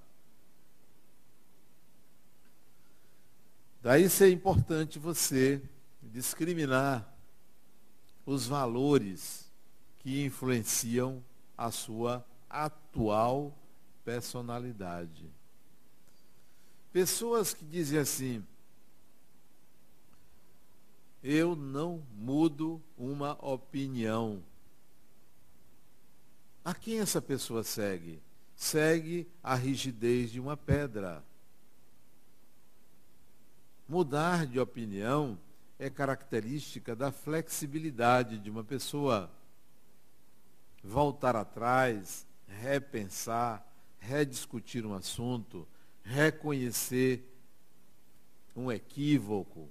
Daí 3.81 4.09
ser 4.09 4.31
importante 4.31 4.99
você 4.99 5.63
discriminar 6.03 7.14
os 8.27 8.47
valores 8.47 9.51
que 9.99 10.25
influenciam 10.25 11.23
a 11.57 11.71
sua 11.71 12.25
atual 12.49 13.57
personalidade. 14.05 15.31
Pessoas 16.93 17.53
que 17.53 17.65
dizem 17.65 17.99
assim, 17.99 18.45
eu 21.23 21.57
não 21.57 22.03
mudo 22.15 22.83
uma 22.97 23.33
opinião. 23.45 24.43
A 26.65 26.75
quem 26.75 27.01
essa 27.01 27.21
pessoa 27.21 27.65
segue? 27.65 28.23
Segue 28.55 29.27
a 29.43 29.55
rigidez 29.55 30.31
de 30.31 30.39
uma 30.39 30.57
pedra. 30.57 31.25
Mudar 33.89 34.47
de 34.47 34.61
opinião 34.61 35.39
é 35.85 35.91
característica 35.91 36.97
da 36.97 37.13
flexibilidade 37.13 38.39
de 38.39 38.49
uma 38.49 38.65
pessoa. 38.65 39.31
Voltar 40.83 41.37
atrás, 41.37 42.27
repensar, 42.49 43.63
rediscutir 43.99 44.87
um 44.87 44.95
assunto, 44.95 45.69
reconhecer 46.03 47.23
um 48.57 48.73
equívoco, 48.73 49.69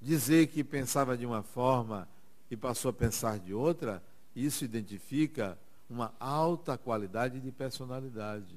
dizer 0.00 0.48
que 0.48 0.64
pensava 0.64 1.16
de 1.16 1.24
uma 1.24 1.44
forma 1.44 2.08
e 2.50 2.56
passou 2.56 2.88
a 2.88 2.92
pensar 2.92 3.38
de 3.38 3.54
outra, 3.54 4.02
isso 4.34 4.64
identifica 4.64 5.56
uma 5.88 6.12
alta 6.18 6.76
qualidade 6.76 7.38
de 7.38 7.52
personalidade. 7.52 8.56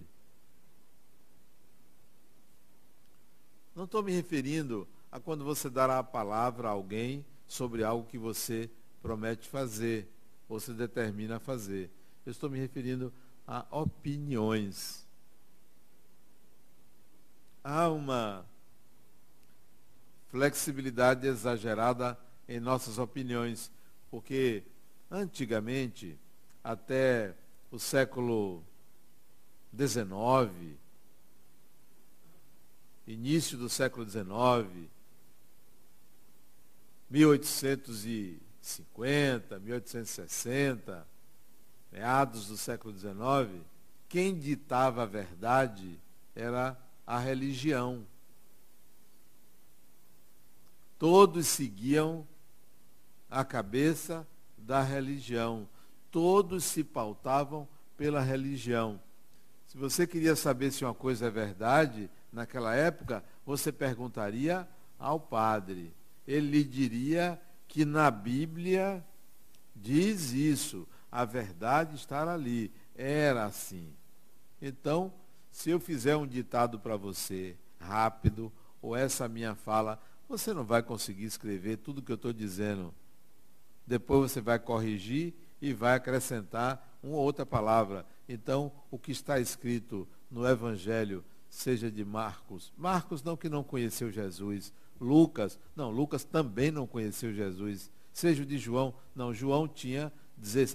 Não 3.76 3.84
estou 3.84 4.02
me 4.02 4.12
referindo 4.12 4.88
a 5.16 5.20
quando 5.22 5.46
você 5.46 5.70
dará 5.70 5.98
a 5.98 6.04
palavra 6.04 6.68
a 6.68 6.72
alguém 6.72 7.26
sobre 7.48 7.86
algo 7.86 8.06
que 8.06 8.18
você 8.18 8.70
promete 9.02 9.48
fazer 9.48 10.10
ou 10.50 10.60
se 10.60 10.74
determina 10.74 11.38
a 11.38 11.40
fazer. 11.40 11.90
Eu 12.26 12.34
estou 12.34 12.50
me 12.50 12.60
referindo 12.60 13.14
a 13.48 13.66
opiniões. 13.72 15.08
Há 17.64 17.88
uma 17.88 18.46
flexibilidade 20.28 21.26
exagerada 21.26 22.20
em 22.46 22.60
nossas 22.60 22.98
opiniões, 22.98 23.72
porque 24.12 24.64
antigamente, 25.10 26.20
até 26.62 27.34
o 27.72 27.80
século 27.80 28.62
XIX, 29.74 30.78
início 33.08 33.58
do 33.58 33.70
século 33.70 34.06
XIX, 34.06 34.94
1850, 37.16 39.60
1860, 39.60 41.08
meados 41.90 42.48
do 42.48 42.58
século 42.58 42.94
XIX, 42.94 43.64
quem 44.10 44.38
ditava 44.38 45.04
a 45.04 45.06
verdade 45.06 45.98
era 46.36 46.78
a 47.08 47.18
religião. 47.18 48.06
Todos 51.00 51.48
seguiam 51.48 52.28
a 53.32 53.46
cabeça 53.46 54.28
da 54.58 54.82
religião. 54.82 55.70
Todos 56.12 56.66
se 56.66 56.84
pautavam 56.84 57.66
pela 57.96 58.20
religião. 58.20 59.00
Se 59.68 59.78
você 59.78 60.06
queria 60.06 60.36
saber 60.36 60.70
se 60.72 60.84
uma 60.84 60.94
coisa 60.94 61.28
é 61.28 61.32
verdade, 61.32 62.10
naquela 62.30 62.76
época, 62.76 63.24
você 63.46 63.72
perguntaria 63.72 64.68
ao 65.00 65.18
padre. 65.18 65.94
Ele 66.28 66.48
lhe 66.48 66.64
diria 66.64 67.40
que 67.68 67.86
na 67.86 68.10
Bíblia 68.10 69.04
diz 69.76 70.32
isso. 70.32 70.88
A 71.12 71.26
verdade 71.26 71.96
está 71.96 72.32
ali. 72.32 72.72
Era 72.96 73.46
assim. 73.46 73.94
Então, 74.62 75.14
se 75.52 75.70
eu 75.70 75.80
fizer 75.80 76.16
um 76.16 76.28
ditado 76.28 76.80
para 76.80 76.98
você, 76.98 77.56
rápido, 77.80 78.52
ou 78.82 78.96
essa 78.96 79.28
minha 79.28 79.56
fala, 79.56 80.02
você 80.28 80.54
não 80.54 80.64
vai 80.64 80.82
conseguir 80.82 81.26
escrever 81.26 81.78
tudo 81.78 82.02
que 82.02 82.12
eu 82.12 82.16
estou 82.16 82.34
dizendo. 82.34 82.94
Depois 83.86 84.32
você 84.32 84.42
vai 84.42 84.58
corrigir 84.58 85.34
e 85.62 85.74
vai 85.74 85.96
acrescentar 85.96 86.98
uma 87.02 87.18
outra 87.18 87.46
palavra. 87.46 88.06
Então, 88.28 88.72
o 88.90 88.98
que 88.98 89.12
está 89.12 89.40
escrito 89.40 90.08
no 90.30 90.48
Evangelho, 90.48 91.24
seja 91.50 91.92
de 91.92 92.04
Marcos, 92.04 92.74
Marcos 92.76 93.24
não 93.24 93.38
que 93.38 93.48
não 93.48 93.64
conheceu 93.64 94.12
Jesus, 94.12 94.74
Lucas, 95.00 95.60
não, 95.76 95.92
Lucas 95.92 96.24
também 96.24 96.72
não 96.72 96.88
conheceu 96.88 97.34
Jesus, 97.34 97.92
seja 98.14 98.44
o 98.44 98.46
de 98.46 98.58
João, 98.58 98.94
não, 99.16 99.34
João 99.34 99.68
tinha, 99.68 100.12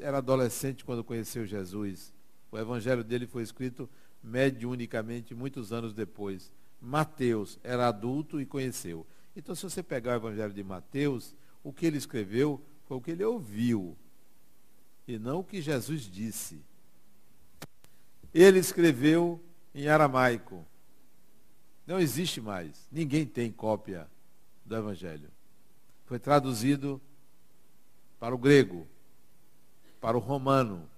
era 0.01 0.19
adolescente 0.19 0.85
quando 0.85 1.05
conheceu 1.05 1.47
Jesus. 1.47 2.13
O 2.53 2.59
Evangelho 2.59 3.05
dele 3.05 3.27
foi 3.27 3.43
escrito 3.43 3.89
mediunicamente 4.23 5.35
muitos 5.35 5.73
anos 5.73 5.95
depois. 5.95 6.53
Mateus 6.81 7.59
era 7.63 7.89
adulto 7.89 8.41
e 8.41 8.47
conheceu. 8.47 9.07
Então, 9.37 9.55
se 9.55 9.63
você 9.63 9.83
pegar 9.83 10.13
o 10.13 10.17
Evangelho 10.17 10.53
de 10.53 10.65
Mateus, 10.65 11.35
o 11.63 11.73
que 11.73 11.87
ele 11.87 11.99
escreveu 11.99 12.61
foi 12.85 12.97
o 12.97 13.01
que 13.01 13.13
ele 13.13 13.25
ouviu, 13.25 13.97
e 15.07 15.19
não 15.19 15.41
o 15.41 15.45
que 15.45 15.61
Jesus 15.61 16.03
disse. 16.03 16.61
Ele 18.33 18.59
escreveu 18.59 19.41
em 19.75 19.89
aramaico. 19.89 20.65
Não 21.91 21.99
existe 21.99 22.41
mais. 22.41 22.87
Ninguém 22.89 23.27
tem 23.27 23.51
cópia 23.51 24.09
do 24.65 24.77
Evangelho. 24.77 25.29
Foi 26.07 26.21
traduzido 26.21 27.01
para 28.21 28.33
o 28.33 28.39
grego, 28.39 28.87
para 30.01 30.17
o 30.17 30.21
romano, 30.21 30.89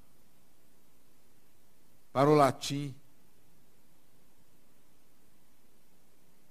para 2.12 2.28
o 2.28 2.34
latim, 2.34 2.94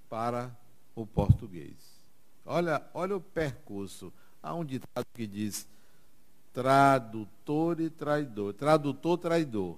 para 0.09 0.51
o 0.95 1.05
português. 1.05 1.75
Olha, 2.43 2.83
olha 2.95 3.17
o 3.17 3.21
percurso. 3.21 4.11
Há 4.41 4.55
um 4.55 4.65
ditado 4.65 5.05
que 5.13 5.27
diz 5.27 5.67
tradutor 6.51 7.79
e 7.79 7.91
traidor. 7.91 8.55
Tradutor, 8.55 9.19
traidor. 9.19 9.77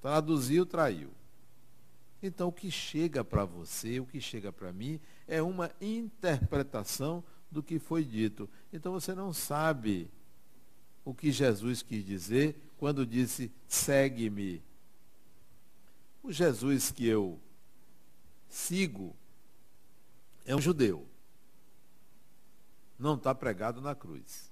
Traduziu, 0.00 0.64
traiu. 0.64 1.17
Então, 2.22 2.48
o 2.48 2.52
que 2.52 2.70
chega 2.70 3.22
para 3.24 3.44
você, 3.44 4.00
o 4.00 4.06
que 4.06 4.20
chega 4.20 4.52
para 4.52 4.72
mim, 4.72 5.00
é 5.26 5.40
uma 5.40 5.70
interpretação 5.80 7.22
do 7.50 7.62
que 7.62 7.78
foi 7.78 8.04
dito. 8.04 8.48
Então, 8.72 8.92
você 8.92 9.14
não 9.14 9.32
sabe 9.32 10.10
o 11.04 11.14
que 11.14 11.30
Jesus 11.30 11.80
quis 11.80 12.04
dizer 12.04 12.56
quando 12.76 13.06
disse: 13.06 13.52
segue-me. 13.66 14.62
O 16.22 16.32
Jesus 16.32 16.90
que 16.90 17.06
eu 17.06 17.40
sigo 18.48 19.14
é 20.44 20.54
um 20.56 20.60
judeu. 20.60 21.06
não 22.98 23.14
está 23.14 23.34
pregado 23.34 23.80
na 23.80 23.94
cruz. 23.94 24.50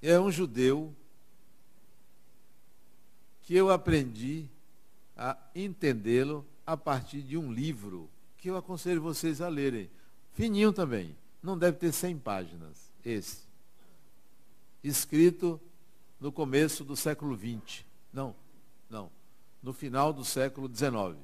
É 0.00 0.18
um 0.18 0.30
judeu 0.30 0.96
que 3.42 3.54
eu 3.54 3.70
aprendi 3.70 4.48
a 5.20 5.38
entendê-lo 5.54 6.44
a 6.66 6.76
partir 6.78 7.20
de 7.20 7.36
um 7.36 7.52
livro 7.52 8.08
que 8.38 8.48
eu 8.48 8.56
aconselho 8.56 9.02
vocês 9.02 9.42
a 9.42 9.48
lerem. 9.48 9.90
Fininho 10.32 10.72
também. 10.72 11.14
Não 11.42 11.58
deve 11.58 11.76
ter 11.76 11.92
100 11.92 12.18
páginas. 12.20 12.90
Esse. 13.04 13.42
Escrito 14.82 15.60
no 16.18 16.32
começo 16.32 16.82
do 16.82 16.96
século 16.96 17.36
XX. 17.36 17.84
Não, 18.10 18.34
não. 18.88 19.12
No 19.62 19.74
final 19.74 20.10
do 20.10 20.24
século 20.24 20.74
XIX. 20.74 21.18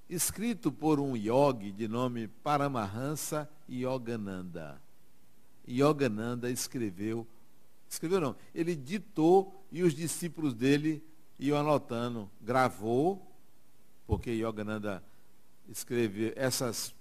Escrito 0.10 0.72
por 0.72 1.00
um 1.00 1.16
yogi 1.16 1.72
de 1.72 1.88
nome 1.88 2.28
Paramahansa 2.28 3.50
Yogananda. 3.70 4.80
Yogananda 5.68 6.50
escreveu, 6.50 7.28
escreveu 7.90 8.22
não, 8.22 8.36
ele 8.54 8.76
ditou 8.76 9.66
e 9.72 9.82
os 9.82 9.96
discípulos 9.96 10.54
dele 10.54 11.04
iam 11.40 11.58
anotando, 11.58 12.30
gravou, 12.40 13.36
porque 14.06 14.30
Yogananda 14.32 15.04
escreveu, 15.68 16.34
essas 16.36 16.94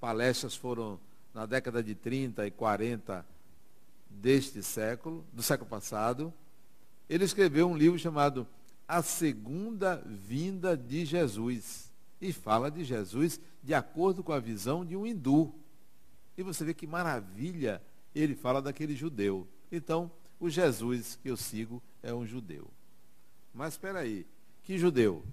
palestras 0.00 0.56
foram 0.56 0.98
na 1.32 1.46
década 1.46 1.82
de 1.82 1.94
30 1.94 2.46
e 2.46 2.50
40 2.50 3.24
deste 4.08 4.62
século, 4.62 5.24
do 5.32 5.42
século 5.42 5.68
passado, 5.68 6.32
ele 7.08 7.24
escreveu 7.24 7.68
um 7.68 7.76
livro 7.76 7.98
chamado 7.98 8.46
A 8.88 9.02
Segunda 9.02 10.02
Vinda 10.06 10.76
de 10.76 11.04
Jesus. 11.04 11.85
E 12.20 12.32
fala 12.32 12.70
de 12.70 12.84
Jesus 12.84 13.40
de 13.62 13.74
acordo 13.74 14.22
com 14.22 14.32
a 14.32 14.40
visão 14.40 14.84
de 14.84 14.96
um 14.96 15.06
hindu. 15.06 15.54
E 16.36 16.42
você 16.42 16.64
vê 16.64 16.72
que 16.72 16.86
maravilha 16.86 17.82
ele 18.14 18.34
fala 18.34 18.62
daquele 18.62 18.94
judeu. 18.94 19.46
Então, 19.70 20.10
o 20.38 20.48
Jesus 20.48 21.18
que 21.22 21.28
eu 21.28 21.36
sigo 21.36 21.82
é 22.02 22.12
um 22.12 22.26
judeu. 22.26 22.70
Mas 23.52 23.74
espera 23.74 24.00
aí, 24.00 24.26
que 24.62 24.78
judeu? 24.78 25.24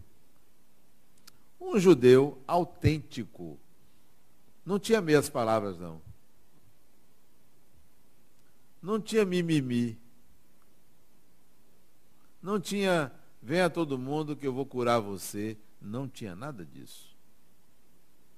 Um 1.59 1.79
judeu 1.79 2.41
autêntico. 2.47 3.59
Não 4.65 4.79
tinha 4.79 5.01
meias 5.01 5.29
palavras, 5.29 5.77
não. 5.77 6.01
Não 8.81 8.99
tinha 8.99 9.25
mimimi. 9.25 9.97
Não 12.41 12.59
tinha, 12.59 13.11
venha 13.43 13.69
todo 13.69 13.97
mundo 13.97 14.35
que 14.35 14.47
eu 14.47 14.53
vou 14.53 14.65
curar 14.65 14.99
você. 14.99 15.57
Não 15.81 16.07
tinha 16.07 16.33
nada 16.33 16.65
disso. 16.65 17.13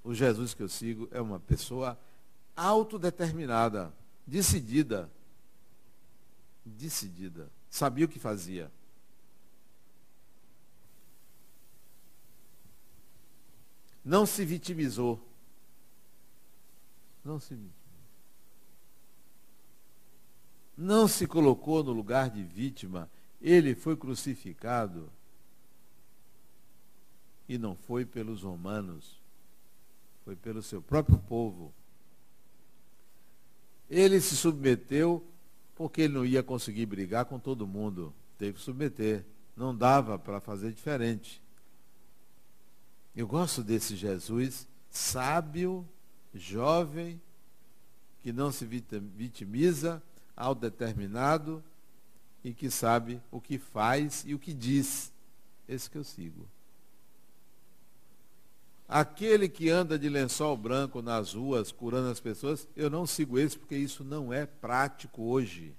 O 0.02 0.12
Jesus 0.12 0.52
que 0.52 0.62
eu 0.62 0.68
sigo 0.68 1.08
é 1.12 1.20
uma 1.20 1.38
pessoa 1.38 1.98
autodeterminada, 2.56 3.94
decidida. 4.26 5.10
Decidida. 6.64 7.48
Sabia 7.70 8.04
o 8.04 8.08
que 8.08 8.18
fazia. 8.18 8.70
Não 14.04 14.26
se 14.26 14.44
vitimizou. 14.44 15.20
Não 17.24 17.38
se 17.38 17.54
vitimizou. 17.54 17.76
Não 20.76 21.08
se 21.08 21.26
colocou 21.26 21.82
no 21.82 21.92
lugar 21.92 22.30
de 22.30 22.42
vítima 22.42 23.10
ele 23.40 23.74
foi 23.74 23.96
crucificado 23.96 25.10
e 27.48 27.58
não 27.58 27.76
foi 27.76 28.04
pelos 28.04 28.42
romanos, 28.42 29.20
foi 30.24 30.34
pelo 30.34 30.62
seu 30.62 30.82
próprio 30.82 31.18
povo. 31.18 31.72
Ele 33.88 34.20
se 34.20 34.36
submeteu 34.36 35.24
porque 35.76 36.02
ele 36.02 36.14
não 36.14 36.24
ia 36.24 36.42
conseguir 36.42 36.86
brigar 36.86 37.26
com 37.26 37.38
todo 37.38 37.66
mundo. 37.66 38.12
Teve 38.38 38.54
que 38.54 38.60
submeter. 38.60 39.24
Não 39.56 39.76
dava 39.76 40.18
para 40.18 40.40
fazer 40.40 40.72
diferente. 40.72 41.40
Eu 43.14 43.26
gosto 43.26 43.62
desse 43.62 43.94
Jesus 43.94 44.66
sábio, 44.90 45.86
jovem, 46.34 47.20
que 48.22 48.32
não 48.32 48.50
se 48.50 48.64
vitimiza, 48.64 50.02
autodeterminado, 50.36 51.62
e 52.46 52.54
que 52.54 52.70
sabe 52.70 53.20
o 53.28 53.40
que 53.40 53.58
faz 53.58 54.22
e 54.24 54.32
o 54.32 54.38
que 54.38 54.54
diz. 54.54 55.12
Esse 55.66 55.90
que 55.90 55.98
eu 55.98 56.04
sigo. 56.04 56.48
Aquele 58.88 59.48
que 59.48 59.68
anda 59.68 59.98
de 59.98 60.08
lençol 60.08 60.56
branco 60.56 61.02
nas 61.02 61.34
ruas 61.34 61.72
curando 61.72 62.08
as 62.08 62.20
pessoas, 62.20 62.68
eu 62.76 62.88
não 62.88 63.04
sigo 63.04 63.36
esse 63.36 63.58
porque 63.58 63.76
isso 63.76 64.04
não 64.04 64.32
é 64.32 64.46
prático 64.46 65.24
hoje. 65.24 65.74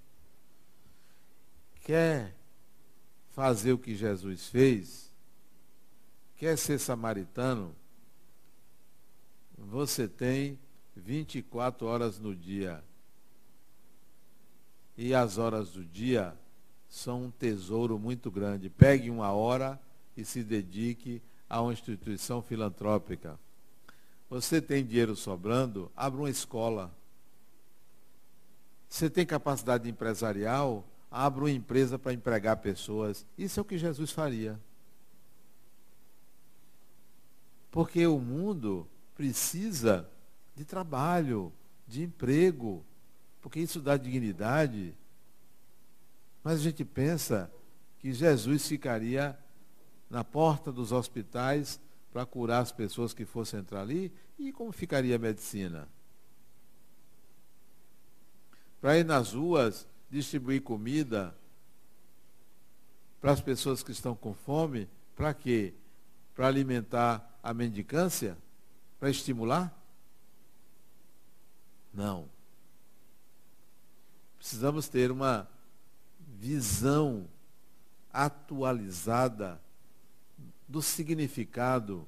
Quer 1.85 2.35
fazer 3.29 3.71
o 3.71 3.77
que 3.77 3.95
Jesus 3.95 4.47
fez? 4.47 5.09
Quer 6.35 6.57
ser 6.57 6.79
samaritano? 6.79 7.73
Você 9.57 10.05
tem 10.05 10.59
24 10.97 11.87
horas 11.87 12.19
no 12.19 12.35
dia. 12.35 12.83
E 14.97 15.13
as 15.13 15.37
horas 15.37 15.71
do 15.71 15.85
dia 15.85 16.37
são 16.89 17.25
um 17.25 17.31
tesouro 17.31 17.99
muito 17.99 18.31
grande. 18.31 18.69
Pegue 18.69 19.09
uma 19.09 19.31
hora 19.31 19.79
e 20.15 20.23
se 20.23 20.43
dedique 20.43 21.21
a 21.49 21.61
uma 21.61 21.73
instituição 21.73 22.41
filantrópica. 22.41 23.39
Você 24.29 24.61
tem 24.61 24.85
dinheiro 24.85 25.15
sobrando? 25.15 25.91
Abra 25.95 26.21
uma 26.21 26.29
escola. 26.29 26.93
Você 28.89 29.09
tem 29.09 29.25
capacidade 29.25 29.89
empresarial? 29.89 30.85
Abra 31.09 31.43
uma 31.43 31.51
empresa 31.51 31.97
para 31.97 32.13
empregar 32.13 32.57
pessoas. 32.57 33.25
Isso 33.37 33.59
é 33.59 33.61
o 33.61 33.65
que 33.65 33.77
Jesus 33.77 34.11
faria. 34.11 34.59
Porque 37.71 38.05
o 38.07 38.19
mundo 38.19 38.87
precisa 39.15 40.09
de 40.55 40.65
trabalho, 40.65 41.53
de 41.87 42.03
emprego, 42.03 42.83
porque 43.41 43.59
isso 43.59 43.79
dá 43.79 43.95
dignidade 43.95 44.93
mas 46.47 46.61
a 46.61 46.63
gente 46.63 46.85
pensa 46.85 47.51
que 47.99 48.13
Jesus 48.13 48.69
ficaria 48.69 49.37
na 50.09 50.23
porta 50.23 50.71
dos 50.71 50.93
hospitais 50.93 51.77
para 52.13 52.25
curar 52.25 52.61
as 52.61 52.71
pessoas 52.71 53.13
que 53.13 53.25
fossem 53.25 53.59
entrar 53.59 53.81
ali? 53.81 54.13
E 54.39 54.53
como 54.53 54.71
ficaria 54.71 55.17
a 55.17 55.19
medicina? 55.19 55.89
Para 58.79 58.97
ir 58.97 59.03
nas 59.03 59.33
ruas 59.33 59.85
distribuir 60.09 60.61
comida 60.61 61.35
para 63.19 63.33
as 63.33 63.41
pessoas 63.41 63.83
que 63.83 63.91
estão 63.91 64.15
com 64.15 64.33
fome, 64.33 64.87
para 65.17 65.33
quê? 65.33 65.73
Para 66.33 66.47
alimentar 66.47 67.37
a 67.43 67.53
mendicância? 67.53 68.37
Para 68.97 69.09
estimular? 69.09 69.77
Não. 71.93 72.29
Precisamos 74.37 74.87
ter 74.87 75.11
uma 75.11 75.45
visão 76.39 77.27
atualizada 78.11 79.59
do 80.67 80.81
significado 80.81 82.07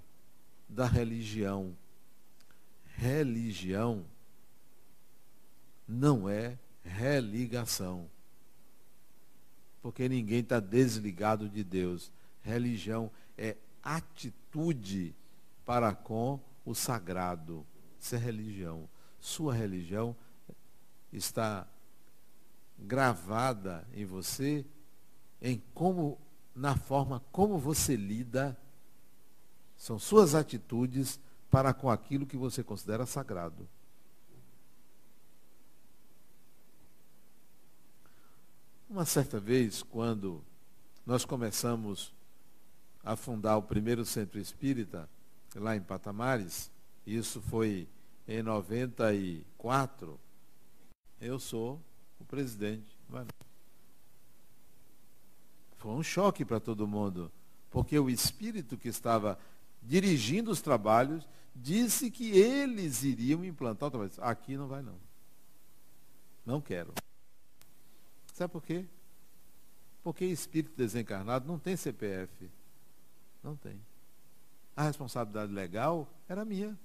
da 0.68 0.86
religião. 0.86 1.76
Religião 2.96 4.06
não 5.88 6.30
é 6.30 6.58
religação. 6.84 8.10
Porque 9.82 10.08
ninguém 10.10 10.40
está 10.40 10.60
desligado 10.60 11.50
de 11.50 11.64
Deus. 11.64 12.12
Religião 12.44 13.10
é 13.38 13.56
atitude 13.82 15.16
para 15.66 15.96
com 15.96 16.40
o 16.66 16.76
sagrado. 16.76 17.66
Isso 18.00 18.16
é 18.16 18.18
religião. 18.18 18.88
Sua 19.20 19.54
religião 19.54 20.16
está 21.12 21.66
gravada 22.82 23.88
em 23.94 24.06
você 24.06 24.66
em 25.42 25.62
como 25.74 26.18
na 26.56 26.76
forma 26.76 27.22
como 27.32 27.58
você 27.58 27.96
lida 27.96 28.58
são 29.78 29.98
suas 29.98 30.36
atitudes 30.36 31.20
para 31.50 31.74
com 31.74 31.90
aquilo 31.90 32.26
que 32.26 32.36
você 32.36 32.62
considera 32.64 33.06
sagrado. 33.06 33.68
Uma 38.90 39.06
certa 39.06 39.40
vez, 39.40 39.82
quando 39.84 40.44
nós 41.06 41.24
começamos 41.24 42.14
a 43.04 43.16
fundar 43.16 43.56
o 43.58 43.64
primeiro 43.64 44.04
centro 44.04 44.40
espírita, 44.40 45.08
lá 45.56 45.76
em 45.76 45.82
Patamares, 45.82 46.70
isso 47.06 47.40
foi 47.42 47.88
em 48.28 48.44
94, 48.44 50.20
eu 51.22 51.40
sou 51.40 51.80
o 52.20 52.26
presidente. 52.26 52.98
Foi 55.78 55.92
um 55.92 56.04
choque 56.04 56.44
para 56.44 56.60
todo 56.60 56.88
mundo, 56.88 57.32
porque 57.70 57.98
o 57.98 58.10
espírito 58.10 58.78
que 58.78 58.90
estava 58.90 59.40
dirigindo 59.82 60.52
os 60.52 60.62
trabalhos 60.62 61.28
disse 61.56 62.12
que 62.12 62.32
eles 62.32 63.04
iriam 63.04 63.44
implantar 63.46 63.88
o 63.88 63.92
trabalho. 63.92 64.12
Aqui 64.20 64.58
não 64.58 64.68
vai 64.68 64.82
não. 64.82 64.96
Não 66.46 66.62
quero. 66.62 66.94
Sabe 68.34 68.52
por 68.52 68.64
quê? 68.64 68.86
Porque 70.04 70.26
espírito 70.26 70.76
desencarnado 70.76 71.48
não 71.48 71.60
tem 71.60 71.76
CPF. 71.76 72.50
Não 73.44 73.56
tem. 73.56 73.80
A 74.76 74.84
responsabilidade 74.84 75.52
legal 75.52 76.08
era 76.28 76.46
minha. 76.46 76.78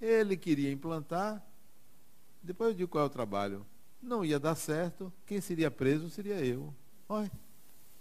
Ele 0.00 0.36
queria 0.36 0.72
implantar. 0.72 1.44
Depois 2.42 2.70
eu 2.70 2.76
digo 2.76 2.90
qual 2.90 3.04
é 3.04 3.06
o 3.06 3.10
trabalho. 3.10 3.66
Não 4.02 4.24
ia 4.24 4.38
dar 4.38 4.54
certo. 4.54 5.12
Quem 5.26 5.40
seria 5.40 5.70
preso 5.70 6.08
seria 6.08 6.44
eu. 6.44 6.72
Olha, 7.08 7.30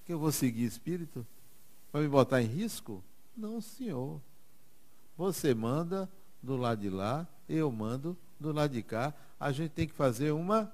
que 0.05 0.13
eu 0.13 0.19
vou 0.19 0.31
seguir 0.31 0.63
espírito? 0.63 1.25
Vai 1.91 2.03
me 2.03 2.07
botar 2.07 2.41
em 2.41 2.47
risco? 2.47 3.03
Não, 3.35 3.59
senhor. 3.59 4.21
Você 5.17 5.53
manda 5.53 6.09
do 6.41 6.55
lado 6.55 6.81
de 6.81 6.89
lá, 6.89 7.27
eu 7.49 7.71
mando 7.71 8.17
do 8.39 8.51
lado 8.51 8.71
de 8.71 8.83
cá. 8.83 9.13
A 9.39 9.51
gente 9.51 9.71
tem 9.71 9.87
que 9.87 9.93
fazer 9.93 10.31
uma 10.31 10.71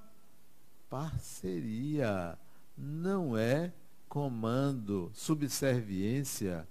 parceria. 0.88 2.38
Não 2.76 3.36
é 3.36 3.72
comando, 4.08 5.10
subserviência. 5.14 6.68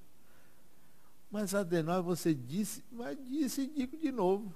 Mas 1.30 1.56
Adenor, 1.56 2.04
você 2.04 2.34
disse, 2.34 2.84
mas 2.92 3.18
disse 3.28 3.62
e 3.64 3.68
digo 3.68 3.98
de 3.98 4.12
novo. 4.12 4.54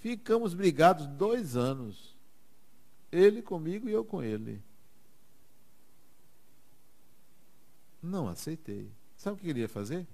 Ficamos 0.00 0.54
brigados 0.54 1.06
dois 1.06 1.56
anos. 1.56 2.16
Ele 3.10 3.42
comigo 3.42 3.88
e 3.88 3.92
eu 3.92 4.04
com 4.04 4.22
ele. 4.22 4.62
Não 8.02 8.28
aceitei. 8.28 8.90
Sabe 9.16 9.36
o 9.36 9.38
que 9.38 9.46
queria 9.46 9.68
fazer? 9.68 10.06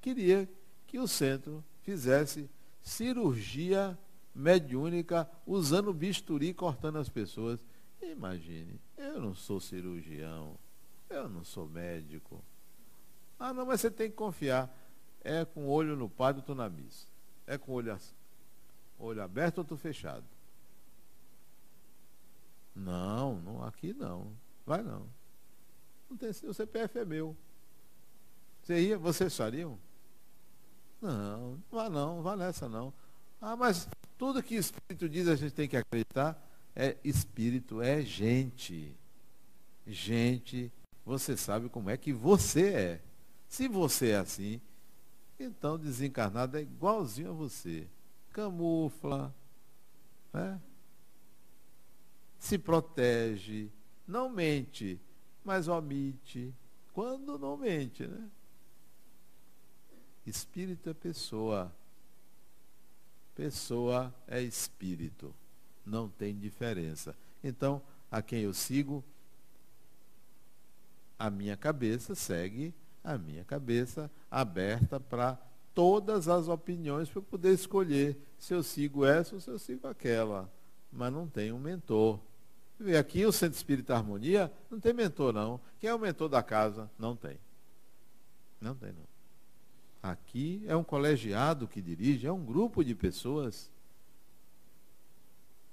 Queria 0.00 0.48
que 0.86 0.98
o 0.98 1.06
centro 1.06 1.62
fizesse 1.82 2.48
cirurgia 2.82 3.98
mediúnica 4.34 5.30
usando 5.46 5.92
bisturi 5.92 6.54
cortando 6.54 6.96
as 6.96 7.08
pessoas. 7.08 7.64
Imagine, 8.00 8.80
eu 8.96 9.20
não 9.20 9.34
sou 9.34 9.60
cirurgião, 9.60 10.56
eu 11.10 11.28
não 11.28 11.44
sou 11.44 11.66
médico. 11.66 12.42
Ah, 13.38 13.52
não, 13.52 13.66
mas 13.66 13.80
você 13.80 13.90
tem 13.90 14.10
que 14.10 14.16
confiar. 14.16 14.74
É 15.22 15.44
com 15.44 15.66
o 15.66 15.68
olho 15.68 15.96
no 15.96 16.08
padre, 16.08 16.42
ou 16.46 16.54
na 16.54 16.68
missa. 16.68 17.06
É 17.46 17.58
com 17.58 17.72
o 17.72 17.74
olho, 17.74 17.98
olho 18.98 19.22
aberto 19.22 19.58
ou 19.58 19.64
tu 19.64 19.76
fechado. 19.76 20.24
Não, 22.80 23.34
não, 23.40 23.62
aqui 23.62 23.92
não. 23.92 24.32
Vai 24.64 24.82
não. 24.82 25.06
Não 26.08 26.16
tem, 26.16 26.30
o 26.30 26.54
CPF 26.54 26.98
é 26.98 27.04
meu. 27.04 27.36
Você 28.62 28.80
ia, 28.80 28.98
vocês 28.98 29.36
fariam? 29.36 29.78
Não, 31.00 31.12
não 31.12 31.62
vá 31.70 31.90
não, 31.90 32.22
vá 32.22 32.36
nessa 32.36 32.68
não. 32.68 32.92
Ah, 33.40 33.54
mas 33.54 33.86
tudo 34.16 34.42
que 34.42 34.54
Espírito 34.54 35.08
diz 35.08 35.28
a 35.28 35.36
gente 35.36 35.52
tem 35.52 35.68
que 35.68 35.76
acreditar. 35.76 36.42
É 36.74 36.96
Espírito, 37.04 37.82
é 37.82 38.00
gente. 38.02 38.96
Gente, 39.86 40.72
você 41.04 41.36
sabe 41.36 41.68
como 41.68 41.90
é 41.90 41.96
que 41.98 42.12
você 42.12 42.68
é. 42.72 43.02
Se 43.46 43.68
você 43.68 44.10
é 44.10 44.16
assim, 44.16 44.60
então 45.38 45.78
desencarnado 45.78 46.56
é 46.56 46.62
igualzinho 46.62 47.30
a 47.30 47.34
você. 47.34 47.86
Camufla, 48.32 49.34
né? 50.32 50.60
Se 52.50 52.58
protege, 52.58 53.70
não 54.08 54.28
mente, 54.28 55.00
mas 55.44 55.68
omite. 55.68 56.52
Quando 56.92 57.38
não 57.38 57.56
mente, 57.56 58.04
né? 58.08 58.28
Espírito 60.26 60.90
é 60.90 60.94
pessoa. 60.94 61.72
Pessoa 63.36 64.12
é 64.26 64.42
espírito. 64.42 65.32
Não 65.86 66.08
tem 66.08 66.36
diferença. 66.36 67.16
Então, 67.42 67.80
a 68.10 68.20
quem 68.20 68.42
eu 68.42 68.52
sigo, 68.52 69.04
a 71.16 71.30
minha 71.30 71.56
cabeça 71.56 72.16
segue 72.16 72.74
a 73.04 73.16
minha 73.16 73.44
cabeça 73.44 74.10
aberta 74.28 74.98
para 74.98 75.38
todas 75.72 76.26
as 76.26 76.48
opiniões 76.48 77.08
para 77.08 77.20
eu 77.20 77.22
poder 77.22 77.52
escolher 77.52 78.18
se 78.38 78.52
eu 78.52 78.62
sigo 78.62 79.06
essa 79.06 79.36
ou 79.36 79.40
se 79.40 79.48
eu 79.48 79.58
sigo 79.58 79.86
aquela. 79.86 80.52
Mas 80.92 81.12
não 81.12 81.28
tem 81.28 81.52
um 81.52 81.58
mentor. 81.60 82.18
Aqui 82.98 83.26
o 83.26 83.32
Centro 83.32 83.56
Espírita 83.56 83.94
Harmonia 83.94 84.50
não 84.70 84.80
tem 84.80 84.94
mentor, 84.94 85.32
não. 85.32 85.60
Quem 85.78 85.90
é 85.90 85.94
o 85.94 85.98
mentor 85.98 86.28
da 86.28 86.42
casa? 86.42 86.90
Não 86.98 87.14
tem. 87.14 87.38
Não 88.60 88.74
tem, 88.74 88.92
não. 88.92 89.10
Aqui 90.02 90.64
é 90.66 90.74
um 90.74 90.82
colegiado 90.82 91.68
que 91.68 91.82
dirige, 91.82 92.26
é 92.26 92.32
um 92.32 92.42
grupo 92.42 92.82
de 92.82 92.94
pessoas. 92.94 93.70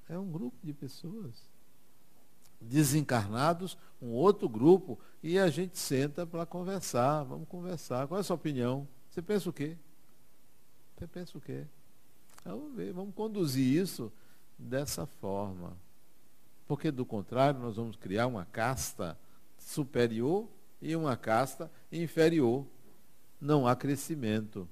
É 0.10 0.18
um 0.18 0.30
grupo 0.30 0.58
de 0.62 0.74
pessoas. 0.74 1.50
Desencarnados, 2.60 3.78
um 4.02 4.10
outro 4.10 4.50
grupo, 4.50 5.00
e 5.24 5.40
a 5.40 5.50
gente 5.50 5.78
senta 5.78 6.26
para 6.26 6.46
conversar. 6.46 7.24
Vamos 7.24 7.48
conversar. 7.48 8.08
Qual 8.08 8.18
é 8.18 8.22
a 8.22 8.24
sua 8.24 8.36
opinião? 8.36 8.86
Você 9.10 9.22
pensa 9.22 9.50
o 9.50 9.54
quê? 9.54 9.78
Você 10.98 11.08
pensa 11.08 11.38
o 11.38 11.42
quê? 11.42 11.66
Vamos 12.44 12.76
ver, 12.76 12.92
vamos 12.92 13.16
conduzir 13.16 13.82
isso 13.82 14.12
dessa 14.58 15.06
forma. 15.06 15.78
Porque, 16.68 16.92
do 16.92 17.06
contrário, 17.06 17.60
nós 17.60 17.78
vamos 17.78 17.96
criar 17.96 18.28
uma 18.28 18.46
casta 18.46 19.18
superior 19.58 20.48
e 20.82 20.96
uma 20.96 21.16
casta 21.16 21.72
inferior. 21.92 22.66
Não 23.40 23.68
há 23.68 23.76
crescimento, 23.76 24.68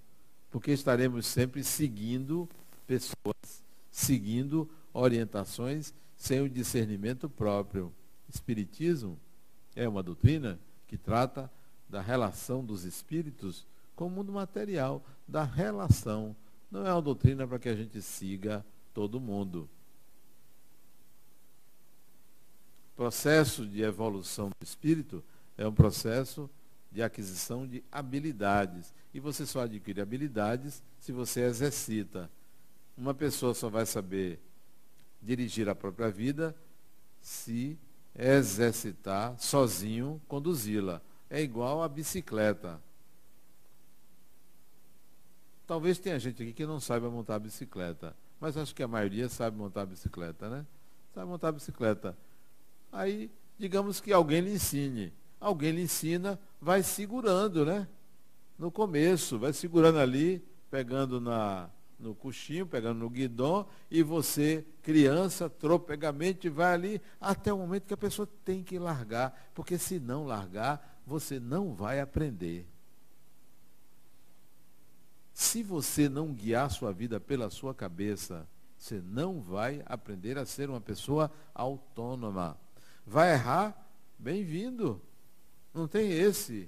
porque 0.51 0.71
estaremos 0.71 1.25
sempre 1.25 1.63
seguindo 1.63 2.49
pessoas, 2.85 3.63
seguindo 3.91 4.69
orientações 4.93 5.93
sem 6.17 6.41
o 6.41 6.49
discernimento 6.49 7.29
próprio. 7.29 7.93
Espiritismo 8.27 9.19
é 9.75 9.87
uma 9.87 10.01
doutrina 10.01 10.59
que 10.87 10.97
trata 10.97 11.51
da 11.87 12.01
relação 12.01 12.65
dos 12.65 12.83
espíritos 12.83 13.65
com 13.95 14.07
o 14.07 14.09
mundo 14.09 14.31
material, 14.31 15.03
da 15.27 15.43
relação. 15.43 16.35
Não 16.69 16.85
é 16.85 16.91
uma 16.91 17.01
doutrina 17.01 17.47
para 17.47 17.59
que 17.59 17.69
a 17.69 17.75
gente 17.75 18.01
siga 18.01 18.65
todo 18.93 19.19
mundo. 19.19 19.69
Processo 22.95 23.65
de 23.65 23.81
evolução 23.81 24.49
do 24.49 24.63
espírito 24.63 25.23
é 25.57 25.67
um 25.67 25.73
processo 25.73 26.49
de 26.91 27.03
aquisição 27.03 27.67
de 27.67 27.83
habilidades. 27.91 28.93
E 29.13 29.19
você 29.19 29.45
só 29.45 29.61
adquire 29.61 30.01
habilidades 30.01 30.81
se 30.99 31.11
você 31.11 31.41
exercita. 31.41 32.29
Uma 32.97 33.13
pessoa 33.13 33.53
só 33.53 33.69
vai 33.69 33.85
saber 33.85 34.39
dirigir 35.21 35.67
a 35.67 35.75
própria 35.75 36.09
vida 36.09 36.55
se 37.19 37.77
exercitar 38.17 39.37
sozinho, 39.39 40.21
conduzi-la. 40.27 41.01
É 41.29 41.41
igual 41.41 41.83
a 41.83 41.89
bicicleta. 41.89 42.79
Talvez 45.67 45.97
tenha 45.97 46.19
gente 46.19 46.41
aqui 46.41 46.53
que 46.53 46.65
não 46.65 46.79
saiba 46.79 47.09
montar 47.09 47.39
bicicleta, 47.39 48.15
mas 48.39 48.55
acho 48.55 48.73
que 48.75 48.83
a 48.83 48.87
maioria 48.87 49.27
sabe 49.27 49.57
montar 49.57 49.85
bicicleta, 49.85 50.47
né? 50.47 50.65
Sabe 51.13 51.27
montar 51.27 51.51
bicicleta. 51.51 52.15
Aí, 52.95 53.29
digamos 53.57 53.99
que 53.99 54.13
alguém 54.13 54.39
lhe 54.39 54.53
ensine. 54.53 55.13
Alguém 55.37 55.71
lhe 55.71 55.81
ensina, 55.81 56.39
vai 56.61 56.81
segurando, 56.81 57.65
né? 57.65 57.89
No 58.57 58.71
começo, 58.71 59.37
vai 59.37 59.51
segurando 59.51 59.99
ali, 59.99 60.41
pegando 60.71 61.19
na, 61.19 61.69
no 61.99 62.15
coxinho, 62.15 62.65
pegando 62.65 62.99
no 62.99 63.09
guidão, 63.09 63.67
e 63.91 64.01
você, 64.01 64.65
criança, 64.81 65.49
tropegamente, 65.49 66.47
vai 66.47 66.73
ali 66.73 67.01
até 67.19 67.51
o 67.51 67.57
momento 67.57 67.85
que 67.85 67.93
a 67.93 67.97
pessoa 67.97 68.25
tem 68.45 68.63
que 68.63 68.79
largar, 68.79 69.51
porque 69.53 69.77
se 69.77 69.99
não 69.99 70.25
largar, 70.25 71.01
você 71.05 71.37
não 71.37 71.73
vai 71.73 71.99
aprender. 71.99 72.65
Se 75.33 75.61
você 75.61 76.07
não 76.07 76.33
guiar 76.33 76.71
sua 76.71 76.93
vida 76.93 77.19
pela 77.19 77.49
sua 77.49 77.75
cabeça, 77.75 78.47
você 78.77 79.01
não 79.01 79.41
vai 79.41 79.83
aprender 79.85 80.37
a 80.37 80.45
ser 80.45 80.69
uma 80.69 80.79
pessoa 80.79 81.29
autônoma. 81.53 82.57
Vai 83.05 83.33
errar? 83.33 83.87
Bem-vindo. 84.17 84.99
Não 85.71 85.87
tem 85.87 86.11
esse 86.11 86.67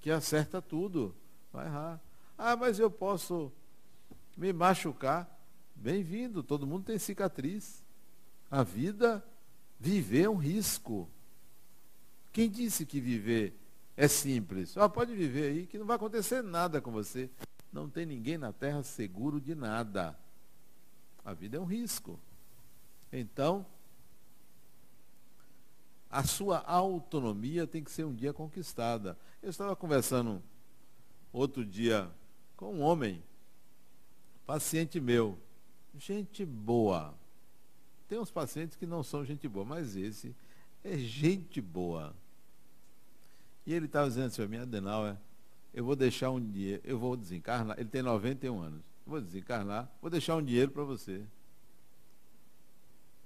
que 0.00 0.10
acerta 0.10 0.62
tudo. 0.62 1.14
Vai 1.52 1.66
errar. 1.66 2.00
Ah, 2.38 2.56
mas 2.56 2.78
eu 2.78 2.90
posso 2.90 3.52
me 4.36 4.52
machucar. 4.54 5.28
Bem-vindo. 5.74 6.42
Todo 6.42 6.66
mundo 6.66 6.84
tem 6.84 6.98
cicatriz. 6.98 7.84
A 8.50 8.62
vida, 8.62 9.22
viver 9.78 10.22
é 10.22 10.30
um 10.30 10.36
risco. 10.36 11.10
Quem 12.32 12.48
disse 12.48 12.86
que 12.86 12.98
viver 12.98 13.54
é 13.96 14.08
simples? 14.08 14.78
Ah, 14.78 14.88
pode 14.88 15.14
viver 15.14 15.50
aí 15.50 15.66
que 15.66 15.78
não 15.78 15.84
vai 15.84 15.96
acontecer 15.96 16.42
nada 16.42 16.80
com 16.80 16.90
você. 16.90 17.28
Não 17.70 17.90
tem 17.90 18.06
ninguém 18.06 18.38
na 18.38 18.52
terra 18.52 18.82
seguro 18.82 19.38
de 19.38 19.54
nada. 19.54 20.18
A 21.22 21.34
vida 21.34 21.58
é 21.58 21.60
um 21.60 21.64
risco. 21.64 22.18
Então, 23.12 23.66
a 26.16 26.22
sua 26.22 26.60
autonomia 26.60 27.66
tem 27.66 27.84
que 27.84 27.90
ser 27.90 28.04
um 28.04 28.14
dia 28.14 28.32
conquistada. 28.32 29.18
Eu 29.42 29.50
estava 29.50 29.76
conversando 29.76 30.42
outro 31.30 31.62
dia 31.62 32.10
com 32.56 32.72
um 32.72 32.80
homem, 32.80 33.22
paciente 34.46 34.98
meu, 34.98 35.38
gente 35.94 36.42
boa. 36.46 37.14
Tem 38.08 38.18
uns 38.18 38.30
pacientes 38.30 38.78
que 38.78 38.86
não 38.86 39.02
são 39.02 39.26
gente 39.26 39.46
boa, 39.46 39.66
mas 39.66 39.94
esse 39.94 40.34
é 40.82 40.96
gente 40.96 41.60
boa. 41.60 42.16
E 43.66 43.74
ele 43.74 43.84
estava 43.84 44.08
dizendo 44.08 44.28
assim, 44.28 44.46
minha 44.46 44.62
Adenauer, 44.62 45.18
eu 45.74 45.84
vou 45.84 45.94
deixar 45.94 46.30
um 46.30 46.40
dia, 46.40 46.80
eu 46.82 46.98
vou 46.98 47.14
desencarnar, 47.14 47.78
ele 47.78 47.90
tem 47.90 48.00
91 48.00 48.58
anos, 48.58 48.82
vou 49.06 49.20
desencarnar, 49.20 49.86
vou 50.00 50.10
deixar 50.10 50.34
um 50.36 50.42
dinheiro 50.42 50.70
para 50.70 50.82
você. 50.82 51.22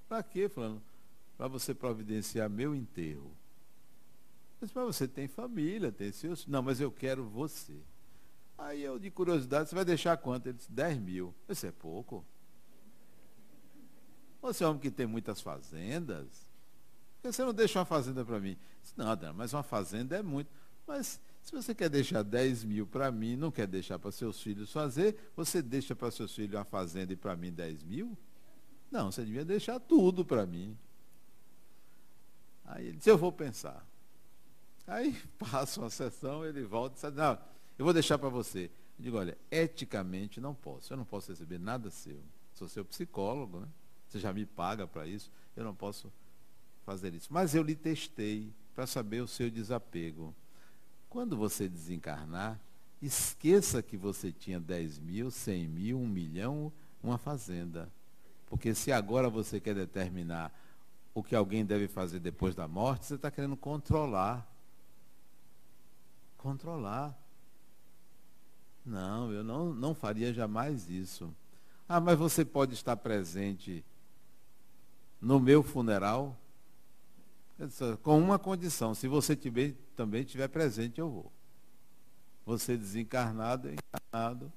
Para 0.09 0.25
quê, 0.25 0.49
falando? 0.49 0.90
Para 1.41 1.49
você 1.49 1.73
providenciar 1.73 2.51
meu 2.51 2.75
enterro. 2.75 3.35
Mas 4.61 4.71
você 4.73 5.09
tem 5.09 5.27
família, 5.27 5.91
tem 5.91 6.13
seus. 6.13 6.47
Não, 6.47 6.61
mas 6.61 6.83
eu 6.83 6.93
quero 6.93 7.25
você. 7.25 7.81
Aí 8.59 8.83
eu, 8.83 8.99
de 8.99 9.11
curiosidade, 9.11 9.71
você 9.71 9.75
vai 9.75 9.87
deixar 9.87 10.19
quanto? 10.19 10.49
Ele 10.49 10.59
disse, 10.59 10.71
10 10.71 10.99
mil. 10.99 11.35
Isso 11.49 11.67
é 11.67 11.73
pouco. 11.73 12.23
Você 14.43 14.63
é 14.63 14.67
um 14.67 14.71
homem 14.73 14.83
que 14.83 14.91
tem 14.91 15.07
muitas 15.07 15.41
fazendas. 15.41 16.27
Por 17.15 17.23
que 17.23 17.33
você 17.33 17.43
não 17.43 17.55
deixa 17.55 17.79
uma 17.79 17.87
fazenda 17.87 18.23
para 18.23 18.39
mim? 18.39 18.59
Disse, 18.83 18.93
não, 18.99 19.07
mas 19.35 19.55
uma 19.55 19.63
fazenda 19.63 20.19
é 20.19 20.23
muito. 20.23 20.51
Mas 20.87 21.19
se 21.41 21.53
você 21.53 21.75
quer 21.75 21.89
deixar 21.89 22.23
10 22.23 22.65
mil 22.65 22.87
para 22.87 23.11
mim, 23.11 23.35
não 23.35 23.51
quer 23.51 23.67
deixar 23.67 23.99
para 23.99 24.13
seus 24.13 24.43
filhos 24.43 24.71
fazer, 24.71 25.17
você 25.35 25.63
deixa 25.63 25.97
para 25.97 26.11
seus 26.11 26.35
filhos 26.35 26.55
uma 26.55 26.67
fazenda 26.67 27.15
e 27.15 27.17
para 27.17 27.35
mim 27.35 27.51
10 27.51 27.83
mil? 27.83 28.15
Não, 28.91 29.11
você 29.11 29.25
devia 29.25 29.43
deixar 29.43 29.81
tudo 29.81 30.23
para 30.23 30.45
mim. 30.45 30.77
Aí 32.71 32.87
ele 32.87 32.97
disse, 32.97 33.11
eu 33.11 33.19
vou 33.19 33.33
pensar. 33.33 33.85
Aí 34.87 35.17
passa 35.39 35.81
uma 35.81 35.91
sessão, 35.91 36.45
ele 36.45 36.63
volta 36.65 36.97
e 37.07 37.11
diz, 37.11 37.17
não, 37.17 37.39
eu 37.79 37.85
vou 37.85 37.93
deixar 37.93 38.19
para 38.19 38.29
você. 38.29 38.71
Eu 38.99 39.05
digo, 39.05 39.17
olha, 39.17 39.37
eticamente 39.51 40.41
não 40.41 40.55
posso. 40.55 40.93
Eu 40.93 40.97
não 40.97 41.05
posso 41.05 41.31
receber 41.31 41.59
nada 41.59 41.91
seu. 41.91 42.21
Sou 42.55 42.69
seu 42.69 42.85
psicólogo, 42.85 43.61
né? 43.61 43.69
Você 44.07 44.19
já 44.19 44.33
me 44.33 44.45
paga 44.45 44.87
para 44.87 45.07
isso. 45.07 45.31
Eu 45.57 45.65
não 45.65 45.75
posso 45.75 46.13
fazer 46.85 47.15
isso. 47.15 47.33
Mas 47.33 47.55
eu 47.55 47.63
lhe 47.63 47.75
testei 47.75 48.53
para 48.75 48.87
saber 48.87 49.23
o 49.23 49.27
seu 49.27 49.51
desapego. 49.51 50.35
Quando 51.09 51.37
você 51.37 51.69
desencarnar, 51.69 52.61
esqueça 53.01 53.83
que 53.83 53.97
você 53.97 54.31
tinha 54.31 54.61
10 54.61 54.99
mil, 54.99 55.31
100 55.31 55.69
mil, 55.69 55.99
1 55.99 56.07
milhão, 56.07 56.73
uma 57.03 57.19
fazenda. 57.19 57.91
Porque 58.47 58.75
se 58.75 58.93
agora 58.93 59.31
você 59.31 59.61
quer 59.61 59.75
determinar 59.75 60.53
o 61.15 61.23
que 61.23 61.35
alguém 61.35 61.65
deve 61.65 61.89
fazer 61.89 62.21
depois 62.21 62.55
da 62.55 62.69
morte, 62.69 63.07
você 63.07 63.15
está 63.15 63.31
querendo 63.31 63.57
controlar. 63.57 64.47
Controlar. 66.39 67.17
Não, 68.85 69.33
eu 69.33 69.45
não, 69.45 69.75
não 69.75 69.95
faria 69.95 70.33
jamais 70.33 70.89
isso. 70.89 71.35
Ah, 71.89 72.01
mas 72.01 72.19
você 72.19 72.45
pode 72.45 72.75
estar 72.75 72.97
presente 72.97 73.85
no 75.21 75.39
meu 75.41 75.63
funeral? 75.63 76.37
Com 78.03 78.19
uma 78.19 78.39
condição, 78.39 78.95
se 78.95 79.07
você 79.07 79.37
tiver, 79.37 79.75
também 79.95 80.23
estiver 80.23 80.49
presente, 80.49 80.99
eu 80.99 81.11
vou. 81.11 81.31
Você 82.47 82.77
desencarnado, 82.77 83.69
encarnado, 83.71 84.51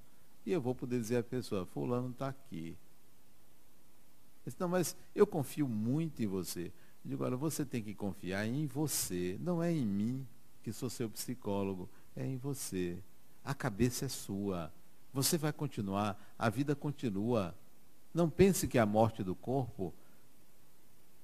e 0.45 0.51
eu 0.51 0.61
vou 0.61 0.73
poder 0.73 0.99
dizer 0.99 1.17
à 1.17 1.23
pessoa, 1.23 1.65
fulano 1.65 2.11
está 2.11 2.29
aqui. 2.29 2.77
Disse, 4.45 4.57
não, 4.59 4.67
mas 4.67 4.95
eu 5.15 5.25
confio 5.25 5.67
muito 5.67 6.21
em 6.21 6.27
você. 6.27 6.71
Eu 7.03 7.11
digo, 7.11 7.23
olha, 7.23 7.37
você 7.37 7.65
tem 7.65 7.81
que 7.81 7.93
confiar 7.93 8.45
em 8.45 8.67
você, 8.67 9.37
não 9.41 9.61
é 9.61 9.71
em 9.71 9.85
mim, 9.85 10.27
que 10.61 10.71
sou 10.71 10.89
seu 10.89 11.09
psicólogo, 11.09 11.89
é 12.15 12.25
em 12.25 12.37
você. 12.37 12.97
A 13.43 13.53
cabeça 13.53 14.05
é 14.05 14.09
sua. 14.09 14.71
Você 15.13 15.37
vai 15.37 15.53
continuar, 15.53 16.17
a 16.37 16.49
vida 16.49 16.75
continua. 16.75 17.55
Não 18.13 18.29
pense 18.29 18.67
que 18.67 18.77
a 18.77 18.85
morte 18.85 19.23
do 19.23 19.35
corpo 19.35 19.93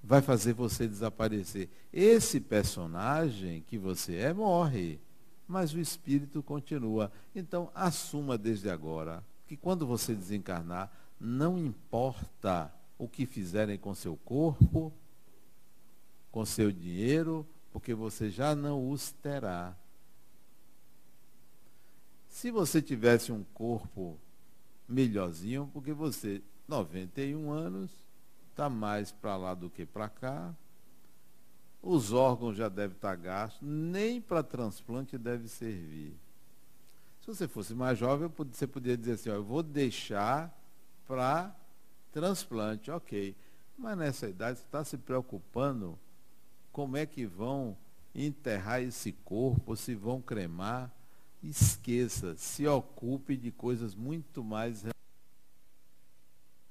vai 0.04 0.22
fazer 0.22 0.54
você 0.54 0.88
desaparecer. 0.88 1.70
Esse 1.92 2.40
personagem 2.40 3.64
que 3.68 3.78
você 3.78 4.16
é 4.16 4.34
morre, 4.34 5.00
mas 5.48 5.74
o 5.74 5.80
espírito 5.80 6.44
continua. 6.44 7.12
Então, 7.36 7.72
assuma 7.74 8.38
desde 8.38 8.70
agora 8.70 9.24
que 9.48 9.58
quando 9.58 9.86
você 9.86 10.14
desencarnar, 10.14 10.92
não 11.20 11.58
importa 11.58 12.72
o 13.00 13.08
que 13.08 13.26
fizerem 13.26 13.78
com 13.78 13.96
seu 13.96 14.18
corpo, 14.18 14.94
com 16.32 16.46
seu 16.46 16.70
dinheiro, 16.70 17.48
porque 17.72 17.94
você 17.96 18.30
já 18.30 18.54
não 18.54 18.92
os 18.92 19.12
terá. 19.14 19.74
Se 22.28 22.52
você 22.52 22.82
tivesse 22.82 23.32
um 23.32 23.44
corpo 23.54 24.20
melhorzinho, 24.88 25.70
porque 25.74 25.94
você, 25.94 26.42
91 26.68 27.50
anos, 27.50 27.90
está 28.52 28.70
mais 28.70 29.12
para 29.14 29.38
lá 29.38 29.54
do 29.54 29.70
que 29.70 29.86
para 29.86 30.10
cá, 30.10 30.54
os 31.82 32.12
órgãos 32.12 32.58
já 32.58 32.68
devem 32.68 32.98
estar 32.98 33.16
tá 33.16 33.16
gastos, 33.16 33.62
nem 33.62 34.20
para 34.20 34.44
transplante 34.44 35.18
deve 35.18 35.48
servir. 35.48 36.14
Se 37.22 37.28
você 37.28 37.48
fosse 37.48 37.74
mais 37.74 37.98
jovem, 37.98 38.30
você 38.52 38.68
poderia 38.68 38.98
dizer 38.98 39.14
assim, 39.14 39.30
ó, 39.30 39.36
eu 39.36 39.44
vou 39.44 39.64
deixar 39.64 40.54
para 41.08 41.56
transplante, 42.12 42.92
ok. 42.92 43.36
Mas 43.78 43.98
nessa 43.98 44.28
idade 44.28 44.60
você 44.60 44.66
está 44.66 44.84
se 44.84 44.98
preocupando 44.98 45.98
como 46.72 46.98
é 46.98 47.06
que 47.06 47.26
vão 47.26 47.78
enterrar 48.14 48.82
esse 48.82 49.12
corpo, 49.12 49.76
se 49.76 49.96
vão 49.96 50.22
cremar. 50.22 50.94
Esqueça, 51.42 52.36
se 52.36 52.68
ocupe 52.68 53.38
de 53.38 53.50
coisas 53.50 53.96
muito 53.96 54.44
mais. 54.44 54.86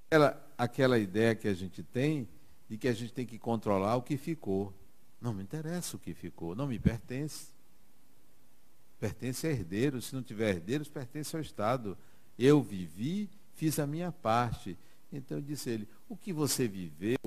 Aquela, 0.06 0.52
aquela 0.58 0.98
ideia 0.98 1.34
que 1.34 1.48
a 1.48 1.54
gente 1.54 1.82
tem 1.82 2.28
de 2.68 2.76
que 2.76 2.86
a 2.86 2.92
gente 2.92 3.12
tem 3.12 3.24
que 3.24 3.38
controlar 3.38 3.96
o 3.96 4.02
que 4.02 4.16
ficou. 4.16 4.74
Não 5.20 5.32
me 5.32 5.42
interessa 5.42 5.96
o 5.96 5.98
que 5.98 6.12
ficou, 6.14 6.54
não 6.54 6.66
me 6.66 6.78
pertence. 6.78 7.48
Pertence 9.00 9.46
a 9.46 9.50
herdeiros, 9.50 10.06
se 10.06 10.14
não 10.14 10.22
tiver 10.22 10.50
herdeiros, 10.50 10.88
pertence 10.88 11.34
ao 11.34 11.40
Estado. 11.40 11.96
Eu 12.38 12.62
vivi, 12.62 13.30
fiz 13.54 13.78
a 13.78 13.86
minha 13.86 14.12
parte. 14.12 14.76
Então 15.12 15.40
disse 15.40 15.70
ele, 15.70 15.88
o 16.08 16.16
que 16.16 16.32
você 16.32 16.68
viveu 16.68 17.18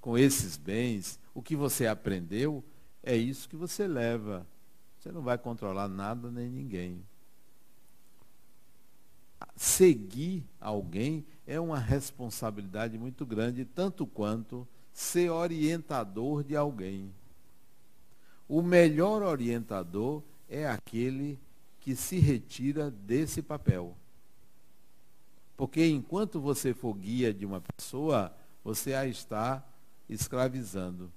com 0.00 0.16
esses 0.16 0.56
bens, 0.56 1.18
o 1.34 1.42
que 1.42 1.54
você 1.54 1.86
aprendeu, 1.86 2.64
é 3.02 3.16
isso 3.16 3.48
que 3.48 3.56
você 3.56 3.86
leva. 3.86 4.46
Você 4.98 5.12
não 5.12 5.22
vai 5.22 5.38
controlar 5.38 5.88
nada 5.88 6.30
nem 6.30 6.48
ninguém. 6.48 7.02
Seguir 9.56 10.44
alguém 10.60 11.24
é 11.46 11.58
uma 11.58 11.78
responsabilidade 11.78 12.98
muito 12.98 13.26
grande, 13.26 13.64
tanto 13.64 14.06
quanto 14.06 14.66
ser 14.92 15.30
orientador 15.30 16.44
de 16.44 16.56
alguém. 16.56 17.12
O 18.48 18.62
melhor 18.62 19.22
orientador 19.22 20.22
é 20.48 20.66
aquele 20.66 21.38
que 21.80 21.94
se 21.94 22.18
retira 22.18 22.90
desse 22.90 23.42
papel. 23.42 23.96
Porque 25.58 25.84
enquanto 25.88 26.40
você 26.40 26.72
for 26.72 26.94
guia 26.94 27.34
de 27.34 27.44
uma 27.44 27.60
pessoa, 27.60 28.32
você 28.62 28.94
a 28.94 29.08
está 29.08 29.66
escravizando. 30.08 31.12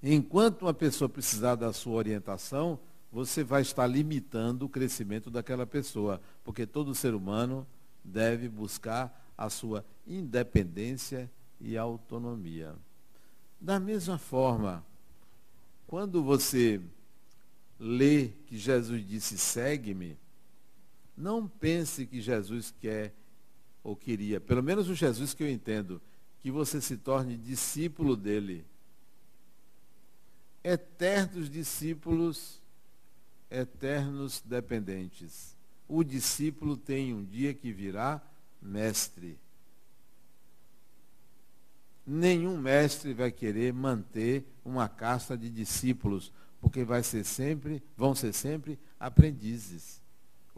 Enquanto 0.00 0.62
uma 0.62 0.72
pessoa 0.72 1.08
precisar 1.08 1.56
da 1.56 1.72
sua 1.72 1.94
orientação, 1.94 2.78
você 3.10 3.42
vai 3.42 3.62
estar 3.62 3.84
limitando 3.88 4.64
o 4.64 4.68
crescimento 4.68 5.28
daquela 5.28 5.66
pessoa, 5.66 6.20
porque 6.44 6.64
todo 6.64 6.94
ser 6.94 7.14
humano 7.14 7.66
deve 8.04 8.48
buscar 8.48 9.28
a 9.36 9.50
sua 9.50 9.84
independência 10.06 11.28
e 11.60 11.76
autonomia. 11.76 12.76
Da 13.60 13.80
mesma 13.80 14.18
forma, 14.18 14.86
quando 15.84 16.22
você 16.22 16.80
lê 17.76 18.28
que 18.46 18.56
Jesus 18.56 19.04
disse 19.04 19.36
segue-me, 19.36 20.16
não 21.18 21.48
pense 21.48 22.06
que 22.06 22.20
Jesus 22.20 22.72
quer 22.80 23.12
ou 23.82 23.96
queria, 23.96 24.40
pelo 24.40 24.62
menos 24.62 24.88
o 24.88 24.94
Jesus 24.94 25.34
que 25.34 25.42
eu 25.42 25.50
entendo, 25.50 26.00
que 26.40 26.50
você 26.50 26.80
se 26.80 26.96
torne 26.96 27.36
discípulo 27.36 28.16
dele 28.16 28.64
eternos 30.62 31.48
discípulos, 31.48 32.60
eternos 33.50 34.42
dependentes. 34.44 35.56
O 35.88 36.04
discípulo 36.04 36.76
tem 36.76 37.14
um 37.14 37.24
dia 37.24 37.54
que 37.54 37.72
virá 37.72 38.20
mestre. 38.60 39.38
Nenhum 42.06 42.58
mestre 42.58 43.14
vai 43.14 43.30
querer 43.30 43.72
manter 43.72 44.44
uma 44.64 44.88
casta 44.88 45.36
de 45.36 45.48
discípulos, 45.48 46.32
porque 46.60 46.84
vai 46.84 47.02
ser 47.02 47.24
sempre, 47.24 47.82
vão 47.96 48.14
ser 48.14 48.32
sempre 48.32 48.78
aprendizes. 49.00 50.02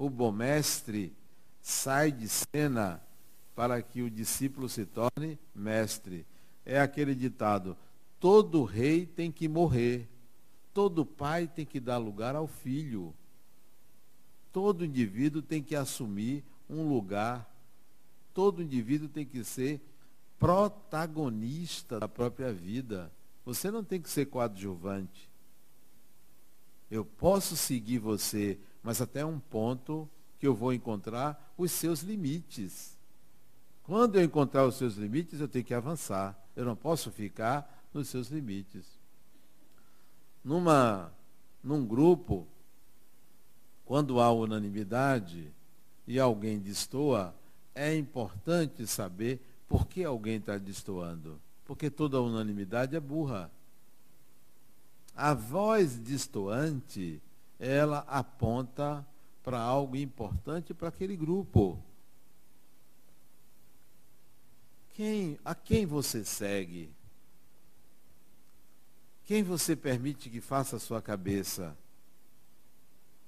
O 0.01 0.09
bom 0.09 0.33
mestre 0.33 1.13
sai 1.61 2.11
de 2.11 2.27
cena 2.27 3.03
para 3.55 3.83
que 3.83 4.01
o 4.01 4.11
discípulo 4.11 4.67
se 4.67 4.87
torne 4.87 5.39
mestre. 5.55 6.25
É 6.65 6.81
aquele 6.81 7.15
ditado: 7.15 7.77
Todo 8.19 8.65
rei 8.65 9.05
tem 9.05 9.31
que 9.31 9.47
morrer. 9.47 10.09
Todo 10.73 11.05
pai 11.05 11.47
tem 11.47 11.67
que 11.67 11.79
dar 11.79 11.99
lugar 11.99 12.35
ao 12.35 12.47
filho. 12.47 13.15
Todo 14.51 14.87
indivíduo 14.87 15.43
tem 15.43 15.63
que 15.63 15.77
assumir 15.77 16.43
um 16.67 16.89
lugar. 16.89 17.47
Todo 18.33 18.63
indivíduo 18.63 19.07
tem 19.07 19.27
que 19.27 19.45
ser 19.45 19.83
protagonista 20.39 22.01
da 22.01 22.09
própria 22.09 22.51
vida. 22.55 23.13
Você 23.45 23.71
não 23.71 23.85
tem 23.85 24.01
que 24.01 24.09
ser 24.09 24.25
coadjuvante. 24.25 25.29
Eu 26.91 27.05
posso 27.05 27.55
seguir 27.55 27.99
você, 27.99 28.59
mas 28.83 29.01
até 29.01 29.25
um 29.25 29.39
ponto 29.39 30.09
que 30.39 30.47
eu 30.47 30.55
vou 30.55 30.73
encontrar 30.73 31.53
os 31.57 31.71
seus 31.71 32.01
limites. 32.01 32.99
Quando 33.83 34.17
eu 34.17 34.25
encontrar 34.25 34.67
os 34.67 34.77
seus 34.77 34.95
limites, 34.95 35.41
eu 35.41 35.49
tenho 35.49 35.65
que 35.65 35.75
avançar. 35.75 36.39
Eu 36.57 36.65
não 36.65 36.77
posso 36.77 37.11
ficar 37.11 37.85
nos 37.93 38.09
seus 38.09 38.29
limites. 38.29 38.87
Numa, 40.43 41.13
num 41.63 41.85
grupo, 41.85 42.47
quando 43.85 44.21
há 44.21 44.33
unanimidade 44.33 45.53
e 46.07 46.19
alguém 46.19 46.59
destoa, 46.59 47.35
é 47.75 47.95
importante 47.95 48.87
saber 48.87 49.41
por 49.69 49.87
que 49.87 50.05
alguém 50.05 50.37
está 50.37 50.57
destoando. 50.57 51.41
Porque 51.65 51.91
toda 51.91 52.21
unanimidade 52.21 52.97
é 52.97 53.01
burra. 53.01 53.51
A 55.15 55.35
voz 55.35 55.99
destoante, 55.99 57.21
ela 57.61 57.99
aponta 58.09 59.07
para 59.43 59.61
algo 59.61 59.95
importante 59.95 60.73
para 60.73 60.89
aquele 60.89 61.15
grupo. 61.15 61.79
Quem, 64.95 65.39
a 65.45 65.55
quem 65.55 65.85
você 65.85 66.25
segue? 66.25 66.91
Quem 69.25 69.43
você 69.43 69.77
permite 69.77 70.31
que 70.31 70.41
faça 70.41 70.77
a 70.77 70.81
sua 70.81 71.03
cabeça? 71.03 71.77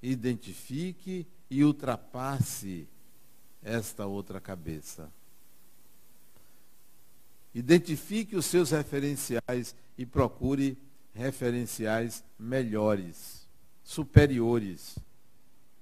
Identifique 0.01 1.25
e 1.49 1.63
ultrapasse 1.63 2.87
esta 3.61 4.05
outra 4.05 4.41
cabeça. 4.41 5.09
Identifique 7.53 8.35
os 8.35 8.47
seus 8.47 8.71
referenciais 8.71 9.75
e 9.95 10.05
procure 10.05 10.75
referenciais 11.13 12.23
melhores, 12.37 13.42
superiores. 13.83 14.97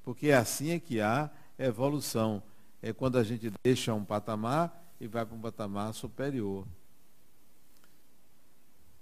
Porque 0.03 0.27
é 0.27 0.35
assim 0.35 0.71
é 0.71 0.79
que 0.79 0.99
há 0.99 1.29
evolução. 1.57 2.41
É 2.81 2.91
quando 2.91 3.17
a 3.17 3.23
gente 3.23 3.51
deixa 3.63 3.93
um 3.93 4.03
patamar 4.03 4.93
e 4.99 5.07
vai 5.07 5.25
para 5.25 5.35
um 5.35 5.41
patamar 5.41 5.93
superior. 5.93 6.65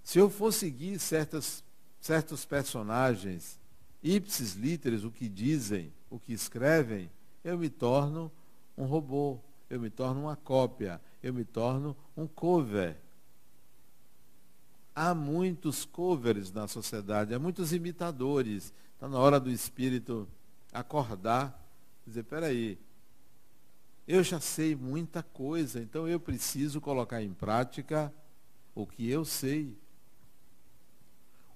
Se 0.04 0.18
eu 0.18 0.30
for 0.30 0.52
seguir 0.52 1.00
certas, 1.00 1.64
certos 2.02 2.46
personagens, 2.46 3.60
ipsis 4.02 4.54
literis, 4.54 5.04
o 5.04 5.12
que 5.12 5.30
dizem, 5.30 5.94
o 6.10 6.20
que 6.20 6.34
escrevem, 6.34 7.10
eu 7.44 7.58
me 7.58 7.70
torno 7.70 8.32
um 8.78 8.86
robô, 8.86 9.40
eu 9.70 9.80
me 9.80 9.90
torno 9.90 10.22
uma 10.22 10.36
cópia, 10.36 11.00
eu 11.22 11.34
me 11.34 11.46
torno 11.46 11.96
um 12.18 12.26
cover. 12.26 12.98
Há 14.96 15.14
muitos 15.14 15.86
covers 15.86 16.52
na 16.52 16.68
sociedade, 16.68 17.34
há 17.34 17.40
muitos 17.40 17.72
imitadores. 17.72 18.74
Está 19.00 19.08
na 19.08 19.18
hora 19.18 19.40
do 19.40 19.50
espírito 19.50 20.28
acordar, 20.74 21.58
dizer, 22.06 22.24
peraí, 22.24 22.78
eu 24.06 24.22
já 24.22 24.42
sei 24.42 24.76
muita 24.76 25.24
coisa, 25.24 25.82
então 25.82 26.06
eu 26.06 26.20
preciso 26.20 26.82
colocar 26.82 27.24
em 27.24 27.32
prática 27.34 28.14
o 28.76 28.86
que 28.86 29.10
eu 29.10 29.24
sei. 29.24 29.74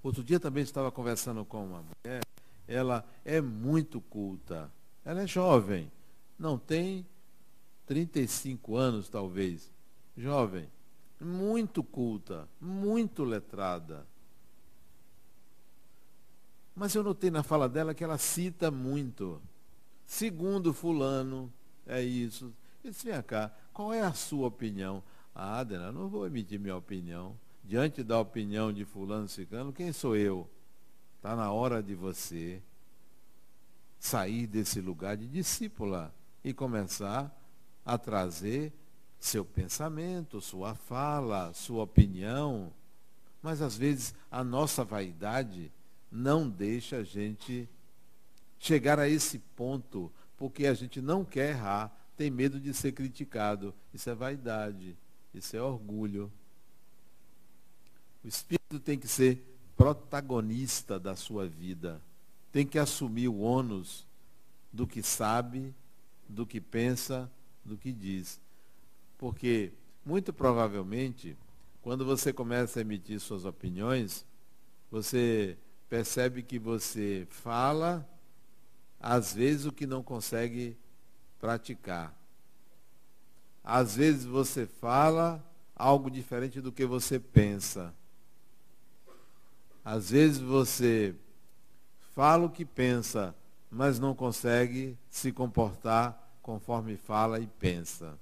Outro 0.02 0.24
dia 0.24 0.40
também 0.40 0.62
estava 0.62 0.90
conversando 0.90 1.44
com 1.44 1.66
uma 1.66 1.82
mulher, 1.82 2.22
ela 2.66 3.06
é 3.22 3.42
muito 3.42 4.00
culta. 4.00 4.72
Ela 5.04 5.24
é 5.24 5.26
jovem, 5.26 5.92
não 6.38 6.56
tem 6.56 7.06
35 7.84 8.74
anos 8.74 9.10
talvez. 9.10 9.70
Jovem, 10.16 10.66
muito 11.20 11.84
culta, 11.84 12.48
muito 12.58 13.22
letrada. 13.22 14.06
Mas 16.74 16.94
eu 16.94 17.02
notei 17.02 17.30
na 17.30 17.42
fala 17.42 17.68
dela 17.68 17.94
que 17.94 18.02
ela 18.02 18.18
cita 18.18 18.70
muito. 18.70 19.40
Segundo 20.04 20.74
fulano, 20.74 21.52
é 21.86 22.02
isso. 22.02 22.52
Eu 22.82 22.90
disse, 22.90 23.10
vem 23.10 23.22
cá, 23.22 23.52
qual 23.72 23.92
é 23.92 24.00
a 24.00 24.12
sua 24.12 24.48
opinião? 24.48 25.02
Ah, 25.34 25.60
Adena, 25.60 25.90
não 25.90 26.08
vou 26.08 26.26
emitir 26.26 26.58
minha 26.58 26.76
opinião 26.76 27.36
diante 27.64 28.02
da 28.02 28.20
opinião 28.20 28.72
de 28.72 28.84
fulano 28.84 29.26
ciclano, 29.26 29.72
quem 29.72 29.92
sou 29.92 30.14
eu? 30.14 30.48
Está 31.16 31.34
na 31.34 31.50
hora 31.50 31.82
de 31.82 31.94
você 31.94 32.62
sair 33.98 34.46
desse 34.46 34.80
lugar 34.80 35.16
de 35.16 35.26
discípula 35.26 36.14
e 36.44 36.52
começar 36.52 37.34
a 37.84 37.96
trazer 37.96 38.72
seu 39.18 39.44
pensamento, 39.44 40.40
sua 40.42 40.74
fala, 40.74 41.54
sua 41.54 41.84
opinião. 41.84 42.70
Mas 43.42 43.62
às 43.62 43.76
vezes 43.76 44.14
a 44.30 44.44
nossa 44.44 44.84
vaidade 44.84 45.72
não 46.14 46.48
deixa 46.48 46.98
a 46.98 47.02
gente 47.02 47.68
chegar 48.56 49.00
a 49.00 49.08
esse 49.08 49.40
ponto, 49.56 50.12
porque 50.36 50.66
a 50.66 50.72
gente 50.72 51.02
não 51.02 51.24
quer 51.24 51.50
errar, 51.50 51.92
tem 52.16 52.30
medo 52.30 52.60
de 52.60 52.72
ser 52.72 52.92
criticado. 52.92 53.74
Isso 53.92 54.08
é 54.08 54.14
vaidade, 54.14 54.96
isso 55.34 55.56
é 55.56 55.60
orgulho. 55.60 56.32
O 58.22 58.28
espírito 58.28 58.78
tem 58.78 58.96
que 58.96 59.08
ser 59.08 59.44
protagonista 59.76 61.00
da 61.00 61.16
sua 61.16 61.48
vida. 61.48 62.00
Tem 62.52 62.64
que 62.64 62.78
assumir 62.78 63.26
o 63.26 63.40
ônus 63.40 64.06
do 64.72 64.86
que 64.86 65.02
sabe, 65.02 65.74
do 66.28 66.46
que 66.46 66.60
pensa, 66.60 67.28
do 67.64 67.76
que 67.76 67.92
diz. 67.92 68.40
Porque, 69.18 69.72
muito 70.06 70.32
provavelmente, 70.32 71.36
quando 71.82 72.04
você 72.04 72.32
começa 72.32 72.78
a 72.78 72.82
emitir 72.82 73.18
suas 73.18 73.44
opiniões, 73.44 74.24
você 74.90 75.58
percebe 75.88 76.42
que 76.42 76.58
você 76.58 77.26
fala, 77.30 78.08
às 78.98 79.34
vezes, 79.34 79.66
o 79.66 79.72
que 79.72 79.86
não 79.86 80.02
consegue 80.02 80.76
praticar. 81.38 82.14
Às 83.62 83.96
vezes 83.96 84.24
você 84.24 84.66
fala 84.66 85.44
algo 85.74 86.10
diferente 86.10 86.60
do 86.60 86.72
que 86.72 86.84
você 86.84 87.18
pensa. 87.18 87.94
Às 89.84 90.10
vezes 90.10 90.38
você 90.38 91.14
fala 92.14 92.46
o 92.46 92.50
que 92.50 92.64
pensa, 92.64 93.34
mas 93.70 93.98
não 93.98 94.14
consegue 94.14 94.96
se 95.10 95.32
comportar 95.32 96.38
conforme 96.42 96.96
fala 96.96 97.40
e 97.40 97.46
pensa. 97.46 98.18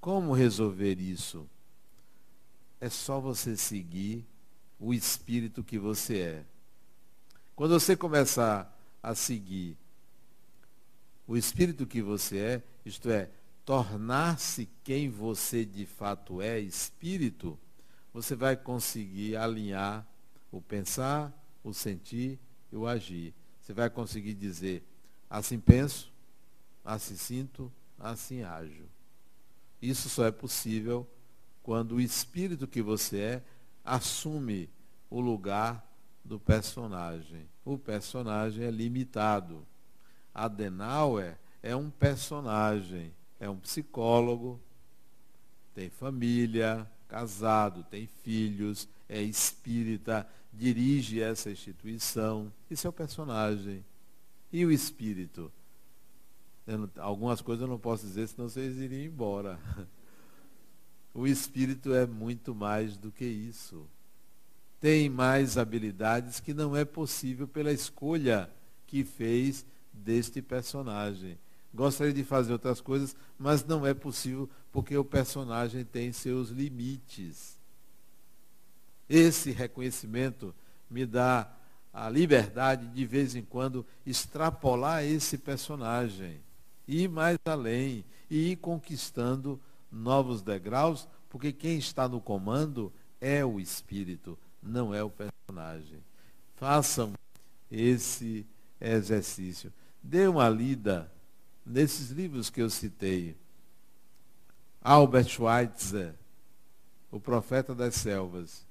Como 0.00 0.32
resolver 0.32 0.98
isso? 0.98 1.46
É 2.80 2.88
só 2.88 3.20
você 3.20 3.56
seguir 3.56 4.26
o 4.80 4.94
espírito 4.94 5.62
que 5.62 5.78
você 5.78 6.18
é. 6.18 6.44
Quando 7.54 7.78
você 7.78 7.94
começar 7.94 8.74
a 9.02 9.14
seguir 9.14 9.76
o 11.26 11.36
espírito 11.36 11.86
que 11.86 12.02
você 12.02 12.38
é, 12.38 12.62
isto 12.84 13.08
é, 13.08 13.30
tornar-se 13.64 14.68
quem 14.82 15.08
você 15.08 15.64
de 15.64 15.86
fato 15.86 16.42
é, 16.42 16.58
espírito, 16.58 17.56
você 18.12 18.34
vai 18.34 18.56
conseguir 18.56 19.36
alinhar 19.36 20.04
o 20.50 20.60
pensar, 20.60 21.32
o 21.62 21.72
sentir 21.72 22.36
e 22.72 22.76
o 22.76 22.86
agir. 22.86 23.32
Você 23.60 23.72
vai 23.72 23.88
conseguir 23.88 24.34
dizer, 24.34 24.82
assim 25.28 25.60
penso, 25.60 26.12
assim 26.84 27.14
sinto, 27.14 27.70
assim 27.96 28.42
ajo. 28.42 28.88
Isso 29.80 30.08
só 30.08 30.26
é 30.26 30.32
possível 30.32 31.06
quando 31.62 31.96
o 31.96 32.00
espírito 32.00 32.66
que 32.66 32.82
você 32.82 33.18
é 33.18 33.42
assume 33.90 34.70
o 35.10 35.20
lugar 35.20 35.84
do 36.24 36.38
personagem. 36.38 37.48
O 37.64 37.76
personagem 37.76 38.64
é 38.64 38.70
limitado. 38.70 39.66
Adenauer 40.32 41.36
é 41.60 41.74
um 41.74 41.90
personagem, 41.90 43.12
é 43.40 43.50
um 43.50 43.56
psicólogo, 43.56 44.60
tem 45.74 45.90
família, 45.90 46.88
casado, 47.08 47.82
tem 47.90 48.06
filhos, 48.22 48.88
é 49.08 49.20
espírita, 49.20 50.24
dirige 50.52 51.20
essa 51.20 51.50
instituição. 51.50 52.52
Isso 52.70 52.86
é 52.86 52.90
o 52.90 52.92
personagem. 52.92 53.84
E 54.52 54.64
o 54.64 54.70
espírito? 54.70 55.50
Não, 56.64 56.88
algumas 56.98 57.40
coisas 57.40 57.62
eu 57.62 57.68
não 57.68 57.78
posso 57.78 58.06
dizer, 58.06 58.28
senão 58.28 58.48
vocês 58.48 58.78
iriam 58.78 59.02
embora. 59.02 59.58
O 61.14 61.26
espírito 61.26 61.92
é 61.92 62.06
muito 62.06 62.54
mais 62.54 62.96
do 62.96 63.10
que 63.10 63.24
isso. 63.24 63.86
Tem 64.80 65.08
mais 65.08 65.58
habilidades 65.58 66.40
que 66.40 66.54
não 66.54 66.76
é 66.76 66.84
possível 66.84 67.46
pela 67.46 67.72
escolha 67.72 68.50
que 68.86 69.04
fez 69.04 69.66
deste 69.92 70.40
personagem. 70.40 71.38
Gostaria 71.72 72.12
de 72.12 72.24
fazer 72.24 72.52
outras 72.52 72.80
coisas, 72.80 73.14
mas 73.38 73.64
não 73.64 73.86
é 73.86 73.94
possível 73.94 74.48
porque 74.72 74.96
o 74.96 75.04
personagem 75.04 75.84
tem 75.84 76.12
seus 76.12 76.48
limites. 76.48 77.58
Esse 79.08 79.50
reconhecimento 79.50 80.54
me 80.88 81.04
dá 81.04 81.50
a 81.92 82.08
liberdade 82.08 82.86
de, 82.86 82.94
de 82.94 83.06
vez 83.06 83.34
em 83.34 83.42
quando 83.42 83.84
extrapolar 84.06 85.04
esse 85.04 85.36
personagem, 85.36 86.40
ir 86.86 87.08
mais 87.08 87.38
além 87.44 88.04
e 88.30 88.52
ir 88.52 88.56
conquistando 88.56 89.60
novos 89.90 90.42
degraus, 90.42 91.08
porque 91.28 91.52
quem 91.52 91.78
está 91.78 92.08
no 92.08 92.20
comando 92.20 92.92
é 93.20 93.44
o 93.44 93.60
espírito, 93.60 94.38
não 94.62 94.94
é 94.94 95.02
o 95.02 95.10
personagem. 95.10 95.98
Façam 96.56 97.12
esse 97.70 98.46
exercício. 98.80 99.72
Dê 100.02 100.26
uma 100.26 100.48
lida 100.48 101.10
nesses 101.64 102.10
livros 102.10 102.50
que 102.50 102.60
eu 102.60 102.70
citei. 102.70 103.36
Albert 104.82 105.28
Schweitzer, 105.28 106.14
o 107.10 107.20
profeta 107.20 107.74
das 107.74 107.94
selvas. 107.94 108.66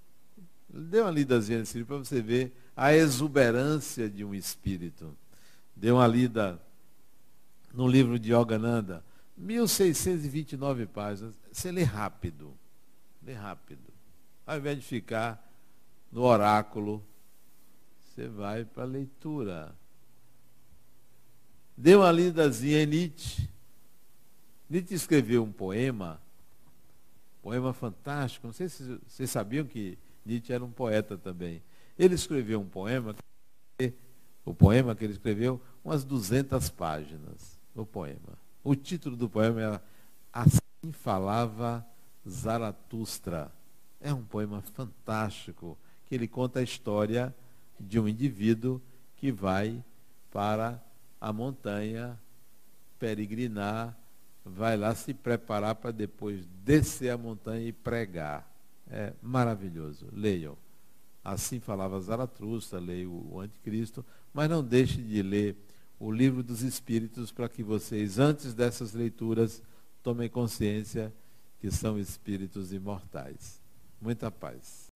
Dê 0.68 1.02
uma 1.02 1.12
lidazinha 1.12 1.60
nesse 1.60 1.78
livro 1.78 1.96
para 1.96 2.06
você 2.06 2.22
ver 2.22 2.54
a 2.76 2.94
exuberância 2.94 4.10
de 4.10 4.24
um 4.24 4.34
espírito. 4.34 5.16
Dê 5.76 5.92
uma 5.92 6.08
lida 6.08 6.60
no 7.74 7.88
livro 7.88 8.18
de 8.18 8.34
Yogananda, 8.34 9.04
1629 9.40 10.86
páginas. 10.88 11.34
Você 11.52 11.72
lê 11.72 11.84
rápido. 11.84 12.54
Lê 13.24 13.34
rápido. 13.34 13.82
Ao 14.46 14.58
invés 14.58 14.78
de 14.78 14.84
ficar 14.84 15.50
no 16.12 16.24
oráculo, 16.24 17.04
você 18.02 18.28
vai 18.28 18.66
para 18.66 18.84
a 18.84 18.86
leitura. 18.86 19.74
Dê 21.78 21.96
uma 21.96 22.12
lidazinha 22.12 22.84
em 22.84 22.86
Nietzsche. 22.86 23.50
Nietzsche 24.70 24.94
escreveu 24.94 25.44
um 25.44 25.52
poema, 25.52 26.22
poema 27.42 27.72
fantástico. 27.72 28.46
Não 28.46 28.54
sei 28.54 28.68
se 28.68 29.00
vocês 29.08 29.30
sabiam 29.30 29.66
que 29.66 29.98
Nietzsche 30.26 30.52
era 30.52 30.64
um 30.64 30.72
poeta 30.72 31.18
também. 31.18 31.64
Ele 31.98 32.16
escreveu 32.16 32.60
um 32.60 32.68
poema, 32.68 33.16
o 34.44 34.54
poema 34.54 34.96
que 34.96 35.06
ele 35.06 35.14
escreveu, 35.14 35.62
umas 35.84 36.04
200 36.04 36.70
páginas, 36.70 37.58
o 37.74 37.86
poema. 37.86 38.49
O 38.70 38.76
título 38.76 39.18
do 39.18 39.28
poema 39.28 39.62
era 39.62 39.84
Assim 40.32 40.92
Falava 40.92 41.84
Zaratustra. 42.30 43.52
É 44.00 44.14
um 44.14 44.24
poema 44.24 44.62
fantástico, 44.62 45.76
que 46.06 46.14
ele 46.14 46.28
conta 46.28 46.60
a 46.60 46.62
história 46.62 47.36
de 47.80 48.00
um 48.00 48.08
indivíduo 48.08 48.80
que 49.16 49.32
vai 49.32 49.84
para 50.30 50.80
a 51.20 51.34
montanha 51.34 52.16
peregrinar, 53.00 53.98
vai 54.46 54.78
lá 54.78 54.94
se 54.94 55.16
preparar 55.16 55.74
para 55.74 55.90
depois 55.90 56.46
descer 56.64 57.10
a 57.10 57.18
montanha 57.18 57.68
e 57.68 57.74
pregar. 57.74 58.48
É 58.88 59.14
maravilhoso. 59.20 60.06
Leiam. 60.14 60.56
Assim 61.24 61.60
falava 61.60 62.00
Zaratustra, 62.00 62.80
leia 62.80 63.10
o 63.10 63.40
Anticristo, 63.40 64.06
mas 64.32 64.48
não 64.48 64.64
deixe 64.64 65.02
de 65.02 65.24
ler 65.24 65.58
o 66.00 66.12
livro 66.12 66.42
dos 66.42 66.62
Espíritos 66.62 67.32
para 67.32 67.50
que 67.50 67.62
vocês, 67.62 68.18
antes 68.18 68.54
dessas 68.54 68.94
leituras, 68.94 69.62
tomem 70.02 70.30
consciência 70.30 71.14
que 71.60 71.70
são 71.70 72.00
espíritos 72.00 72.72
imortais. 72.72 73.62
Muita 74.02 74.32
paz. 74.32 74.89